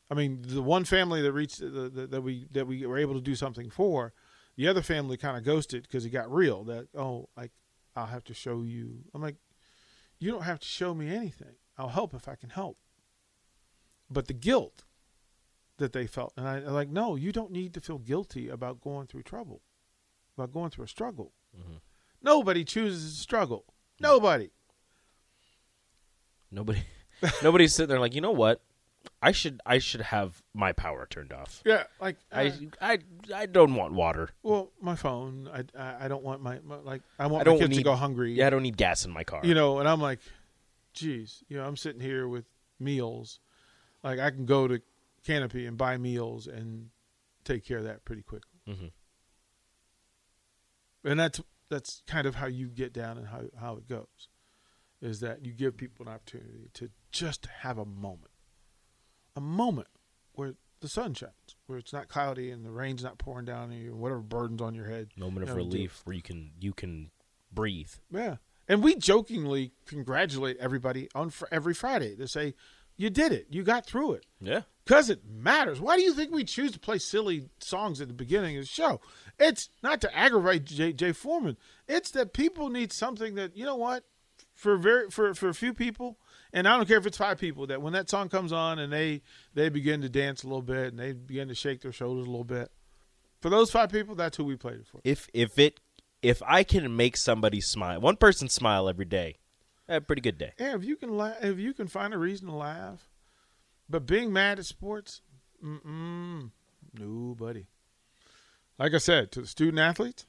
I 0.10 0.14
mean, 0.14 0.42
the 0.42 0.62
one 0.62 0.84
family 0.84 1.22
that 1.22 1.32
reached 1.32 1.60
the, 1.60 1.90
the, 1.90 2.08
that 2.08 2.22
we 2.22 2.48
that 2.52 2.68
we 2.68 2.86
were 2.86 2.98
able 2.98 3.16
to 3.16 3.22
do 3.22 3.36
something 3.36 3.70
for, 3.70 4.14
the 4.56 4.68
other 4.68 4.82
family 4.82 5.18
kind 5.18 5.38
of 5.38 5.44
ghosted 5.44 5.84
because 5.84 6.06
it 6.06 6.10
got 6.10 6.32
real. 6.32 6.64
That 6.64 6.88
oh, 6.96 7.30
like 7.36 7.52
I'll 7.96 8.08
have 8.08 8.24
to 8.26 8.34
show 8.34 8.64
you. 8.64 9.04
I'm 9.14 9.22
like, 9.22 9.38
you 10.20 10.32
don't 10.32 10.44
have 10.44 10.60
to 10.60 10.68
show 10.68 10.94
me 10.94 11.14
anything. 11.14 11.56
I'll 11.78 11.90
help 11.90 12.14
if 12.14 12.28
I 12.28 12.36
can 12.36 12.50
help. 12.50 12.78
But 14.10 14.28
the 14.28 14.34
guilt 14.34 14.86
that 15.78 15.94
they 15.94 16.08
felt, 16.08 16.34
and 16.38 16.48
I 16.48 16.60
like, 16.60 16.90
no, 16.90 17.16
you 17.16 17.32
don't 17.32 17.52
need 17.52 17.74
to 17.74 17.82
feel 17.82 17.98
guilty 17.98 18.50
about 18.50 18.82
going 18.82 19.08
through 19.08 19.24
trouble, 19.24 19.62
about 20.38 20.54
going 20.54 20.70
through 20.70 20.86
a 20.86 20.88
struggle. 20.88 21.34
Nobody 22.22 22.64
chooses 22.64 23.16
to 23.16 23.22
struggle. 23.22 23.66
Nobody. 24.00 24.52
nobody, 26.52 26.84
nobody's 27.44 27.74
sitting 27.74 27.90
there 27.90 28.00
like, 28.00 28.16
you 28.16 28.22
know 28.22 28.32
what? 28.32 28.62
I 29.22 29.32
should, 29.32 29.62
I 29.66 29.78
should 29.78 30.02
have 30.02 30.42
my 30.54 30.72
power 30.72 31.08
turned 31.10 31.32
off. 31.32 31.62
Yeah, 31.64 31.84
like 32.02 32.18
I, 32.32 32.48
uh, 32.48 32.52
I, 32.82 33.00
I 33.34 33.46
don't 33.46 33.76
want 33.76 33.94
water. 33.94 34.30
Well, 34.42 34.72
my 34.82 34.96
phone. 34.96 35.48
I, 35.54 35.64
I 35.80 36.06
I 36.06 36.08
don't 36.08 36.24
want 36.24 36.42
my, 36.42 36.60
my 36.66 36.78
like 36.78 37.04
I 37.20 37.28
want 37.28 37.42
I 37.42 37.44
don't 37.44 37.56
my 37.56 37.60
kids 37.60 37.70
need 37.70 37.78
to 37.78 37.84
go 37.84 37.96
hungry. 37.96 38.34
Yeah, 38.34 38.48
I 38.48 38.50
don't 38.50 38.64
need 38.64 38.78
gas 38.78 39.06
in 39.06 39.12
my 39.12 39.24
car. 39.24 39.42
You 39.44 39.54
know, 39.54 39.78
and 39.80 39.88
I'm 39.88 40.02
like, 40.02 40.20
geez, 40.94 41.44
you 41.48 41.58
know, 41.58 41.66
I'm 41.66 41.78
sitting 41.78 42.02
here 42.02 42.28
with 42.28 42.46
meals. 42.80 43.40
Like 44.04 44.20
I 44.20 44.32
can 44.32 44.46
go 44.46 44.68
to 44.68 44.82
Canopy 45.26 45.66
and 45.66 45.78
buy 45.78 45.98
meals 45.98 46.48
and 46.48 46.90
take 47.44 47.66
care 47.66 47.80
of 47.80 47.84
that 47.86 48.06
pretty 48.06 48.22
quickly. 48.22 48.60
Mhm. 48.68 48.92
And 51.04 51.20
that's 51.20 51.42
that's 51.70 52.02
kind 52.08 52.28
of 52.28 52.36
how 52.36 52.48
you 52.48 52.68
get 52.68 52.94
down 52.94 53.18
and 53.18 53.28
how 53.28 53.44
how 53.60 53.76
it 53.78 53.88
goes, 53.88 54.30
is 55.02 55.20
that 55.20 55.46
you 55.46 55.54
give 55.54 55.78
people 55.78 56.08
an 56.08 56.14
opportunity 56.14 56.70
to 56.74 56.90
just 57.12 57.46
have 57.62 57.78
a 57.78 57.86
moment, 57.86 58.32
a 59.36 59.42
moment 59.42 59.88
where 60.34 60.56
the 60.82 60.88
sun 60.88 61.14
shines, 61.14 61.56
where 61.68 61.78
it's 61.80 61.94
not 61.94 62.08
cloudy 62.08 62.52
and 62.52 62.66
the 62.66 62.72
rain's 62.72 63.04
not 63.04 63.18
pouring 63.18 63.46
down 63.46 63.72
on 63.72 63.78
you, 63.78 63.96
whatever 63.96 64.22
burdens 64.22 64.62
on 64.62 64.76
your 64.76 64.86
head. 64.86 65.10
moment 65.18 65.44
of 65.44 65.50
you 65.50 65.56
know, 65.56 65.70
do- 65.70 65.76
relief 65.78 66.02
where 66.06 66.16
you 66.16 66.22
can, 66.22 66.52
you 66.60 66.74
can 66.74 67.10
breathe. 67.52 67.92
Yeah. 68.12 68.38
And 68.68 68.84
we 68.84 68.96
jokingly 68.96 69.74
congratulate 69.86 70.58
everybody 70.58 71.08
on 71.16 71.30
fr- 71.30 71.46
every 71.52 71.74
Friday 71.74 72.16
to 72.18 72.28
say, 72.28 72.56
you 72.98 73.10
did 73.10 73.32
it. 73.32 73.48
You 73.50 73.64
got 73.64 73.86
through 73.86 74.14
it. 74.14 74.26
Yeah. 74.40 74.62
Because 74.86 75.10
it 75.10 75.22
matters. 75.28 75.82
Why 75.82 75.98
do 75.98 76.04
you 76.04 76.14
think 76.14 76.32
we 76.32 76.44
choose 76.44 76.72
to 76.74 76.80
play 76.80 77.00
silly 77.00 77.50
songs 77.60 78.02
at 78.02 78.08
the 78.08 78.14
beginning 78.14 78.58
of 78.58 78.64
the 78.64 78.68
show? 78.68 79.02
It's 79.40 79.70
not 79.82 80.00
to 80.02 80.16
aggravate 80.16 80.66
Jay, 80.66 80.94
Jay 80.94 81.12
Foreman. 81.12 81.58
It's 81.88 82.12
that 82.12 82.34
people 82.34 82.70
need 82.70 82.94
something 82.94 83.36
that, 83.36 83.58
you 83.58 83.66
know 83.66 83.76
what? 83.76 84.04
For 84.54 84.78
very 84.78 85.10
for, 85.10 85.34
for 85.34 85.50
a 85.50 85.54
few 85.54 85.74
people, 85.74 86.18
and 86.54 86.66
I 86.66 86.78
don't 86.78 86.88
care 86.88 86.98
if 86.98 87.06
it's 87.06 87.18
five 87.18 87.38
people, 87.38 87.68
that 87.68 87.82
when 87.82 87.92
that 87.92 88.10
song 88.10 88.30
comes 88.30 88.54
on 88.54 88.80
and 88.80 88.92
they 88.92 89.22
they 89.54 89.68
begin 89.68 90.02
to 90.02 90.08
dance 90.08 90.44
a 90.44 90.48
little 90.48 90.62
bit 90.62 90.88
and 90.88 91.00
they 91.00 91.12
begin 91.12 91.50
to 91.50 91.56
shake 91.56 91.82
their 91.82 91.92
shoulders 91.92 92.26
a 92.26 92.30
little 92.30 92.46
bit. 92.46 92.72
For 93.42 93.50
those 93.50 93.70
five 93.70 93.92
people, 93.92 94.16
that's 94.16 94.38
who 94.38 94.46
we 94.46 94.56
played 94.56 94.80
it 94.80 94.88
for. 94.88 95.02
If, 95.04 95.28
if 95.34 95.60
it, 95.60 95.82
if 96.22 96.42
I 96.48 96.64
can 96.64 96.96
make 96.96 97.18
somebody 97.18 97.60
smile, 97.60 98.00
one 98.00 98.16
person 98.16 98.48
smile 98.48 98.88
every 98.88 99.06
day, 99.06 99.40
Have 99.88 100.04
a 100.04 100.06
pretty 100.06 100.22
good 100.22 100.38
day. 100.38 100.54
Yeah, 100.60 100.76
if 100.76 100.84
you 100.84 100.96
can 100.96 101.16
laugh, 101.16 101.38
if 101.42 101.60
you 101.60 101.74
can 101.74 101.88
find 101.88 102.14
a 102.14 102.18
reason 102.18 102.48
to 102.48 102.56
laugh, 102.56 103.10
but 103.88 104.06
being 104.06 104.34
mad 104.34 104.60
at 104.60 104.66
sports, 104.66 105.22
mm 105.64 106.52
no, 106.98 107.36
buddy. 107.38 107.68
Like 108.80 108.94
I 108.94 109.00
said, 109.00 109.32
to 109.34 109.42
the 109.42 109.48
student 109.48 109.80
athletes, 109.80 110.26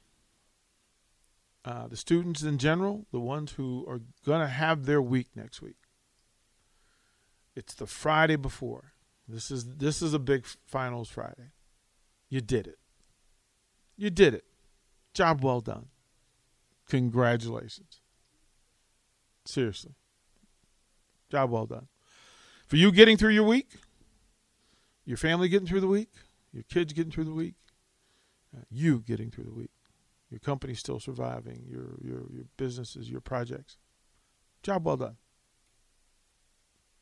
uh, 1.65 1.87
the 1.87 1.97
students 1.97 2.43
in 2.43 2.57
general, 2.57 3.05
the 3.11 3.19
ones 3.19 3.53
who 3.53 3.85
are 3.87 4.01
gonna 4.25 4.47
have 4.47 4.85
their 4.85 5.01
week 5.01 5.27
next 5.35 5.61
week. 5.61 5.77
It's 7.55 7.73
the 7.73 7.87
Friday 7.87 8.35
before. 8.35 8.93
This 9.27 9.51
is 9.51 9.77
this 9.77 10.01
is 10.01 10.13
a 10.13 10.19
big 10.19 10.45
finals 10.65 11.09
Friday. 11.09 11.51
You 12.29 12.41
did 12.41 12.67
it. 12.67 12.77
You 13.97 14.09
did 14.09 14.33
it. 14.33 14.45
Job 15.13 15.43
well 15.43 15.61
done. 15.61 15.87
Congratulations. 16.87 17.99
Seriously. 19.47 19.93
Job 21.29 21.51
well 21.51 21.65
done. 21.65 21.87
For 22.67 22.75
you 22.75 22.91
getting 22.91 23.17
through 23.17 23.31
your 23.31 23.43
week, 23.43 23.69
your 25.05 25.17
family 25.17 25.47
getting 25.47 25.67
through 25.67 25.81
the 25.81 25.87
week, 25.87 26.09
your 26.51 26.63
kids 26.63 26.93
getting 26.93 27.11
through 27.11 27.25
the 27.25 27.33
week, 27.33 27.55
uh, 28.55 28.63
you 28.69 28.99
getting 28.99 29.31
through 29.31 29.45
the 29.45 29.53
week, 29.53 29.71
your 30.29 30.39
company 30.39 30.73
still 30.73 30.99
surviving, 30.99 31.65
your, 31.69 31.97
your, 32.01 32.25
your 32.31 32.45
businesses, 32.57 33.09
your 33.09 33.21
projects. 33.21 33.77
Job 34.63 34.85
well 34.85 34.97
done. 34.97 35.17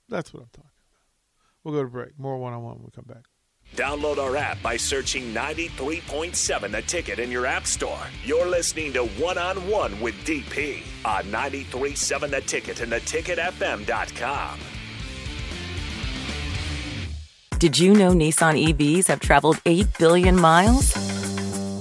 That's 0.07 0.33
what 0.33 0.43
I'm 0.43 0.49
talking 0.49 0.69
about. 0.69 1.63
We'll 1.63 1.73
go 1.73 1.83
to 1.83 1.89
break. 1.89 2.19
More 2.19 2.37
one 2.37 2.53
on 2.53 2.63
one 2.63 2.75
when 2.75 2.85
we 2.85 2.91
come 2.91 3.05
back. 3.07 3.25
Download 3.75 4.19
our 4.19 4.37
app 4.37 4.61
by 4.61 4.77
searching 4.77 5.33
93.7 5.33 6.71
The 6.71 6.81
Ticket 6.83 7.19
in 7.19 7.29
your 7.29 7.45
app 7.45 7.67
store. 7.67 7.99
You're 8.23 8.47
listening 8.47 8.93
to 8.93 9.05
One 9.05 9.37
on 9.37 9.67
One 9.67 9.99
with 9.99 10.15
DP 10.25 10.81
on 11.03 11.25
93.7 11.25 12.29
The 12.29 12.39
Ticket 12.41 12.79
and 12.79 12.93
theticketfm.com. 12.93 14.59
Did 17.59 17.77
you 17.77 17.93
know 17.93 18.11
Nissan 18.11 18.73
EVs 18.73 19.07
have 19.07 19.19
traveled 19.19 19.59
8 19.65 19.87
billion 19.99 20.39
miles? 20.39 20.93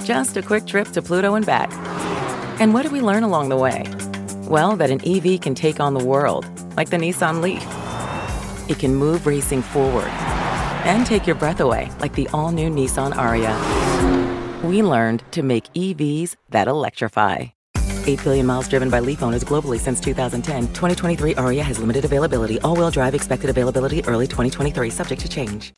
Just 0.05 0.37
a 0.37 0.43
quick 0.43 0.67
trip 0.67 0.89
to 0.89 1.03
Pluto 1.03 1.35
and 1.35 1.47
back. 1.47 1.73
And 2.61 2.75
what 2.75 2.83
did 2.83 2.91
we 2.91 3.03
learn 3.03 3.23
along 3.23 3.51
the 3.51 3.57
way? 3.57 3.85
Well, 4.49 4.77
that 4.77 4.91
an 4.91 5.01
EV 5.07 5.41
can 5.41 5.55
take 5.55 5.79
on 5.79 5.95
the 5.95 6.05
world, 6.05 6.45
like 6.77 6.91
the 6.91 6.97
Nissan 6.97 7.41
Leaf. 7.41 7.65
It 8.69 8.81
can 8.81 8.97
move 8.97 9.27
racing 9.27 9.63
forward 9.63 10.11
and 10.85 11.07
take 11.07 11.27
your 11.27 11.37
breath 11.37 11.61
away, 11.61 11.91
like 12.01 12.15
the 12.15 12.29
all 12.35 12.51
new 12.51 12.69
Nissan 12.71 13.13
Ariya. 13.15 13.55
We 14.63 14.83
learned 14.83 15.23
to 15.31 15.43
make 15.43 15.73
EVs 15.73 16.37
that 16.51 16.69
electrify. 16.69 17.47
8 18.07 18.23
billion 18.23 18.45
miles 18.45 18.69
driven 18.69 18.91
by 18.91 19.01
Leaf 19.01 19.23
owners 19.23 19.45
globally 19.45 19.81
since 19.81 19.99
2010. 20.01 20.69
2023 20.75 21.35
Ariya 21.35 21.63
has 21.63 21.79
limited 21.79 22.05
availability. 22.05 22.61
All 22.61 22.77
wheel 22.77 22.91
drive 22.91 23.15
expected 23.15 23.49
availability 23.49 24.05
early 24.05 24.27
2023, 24.27 24.91
subject 24.91 25.23
to 25.23 25.29
change. 25.29 25.73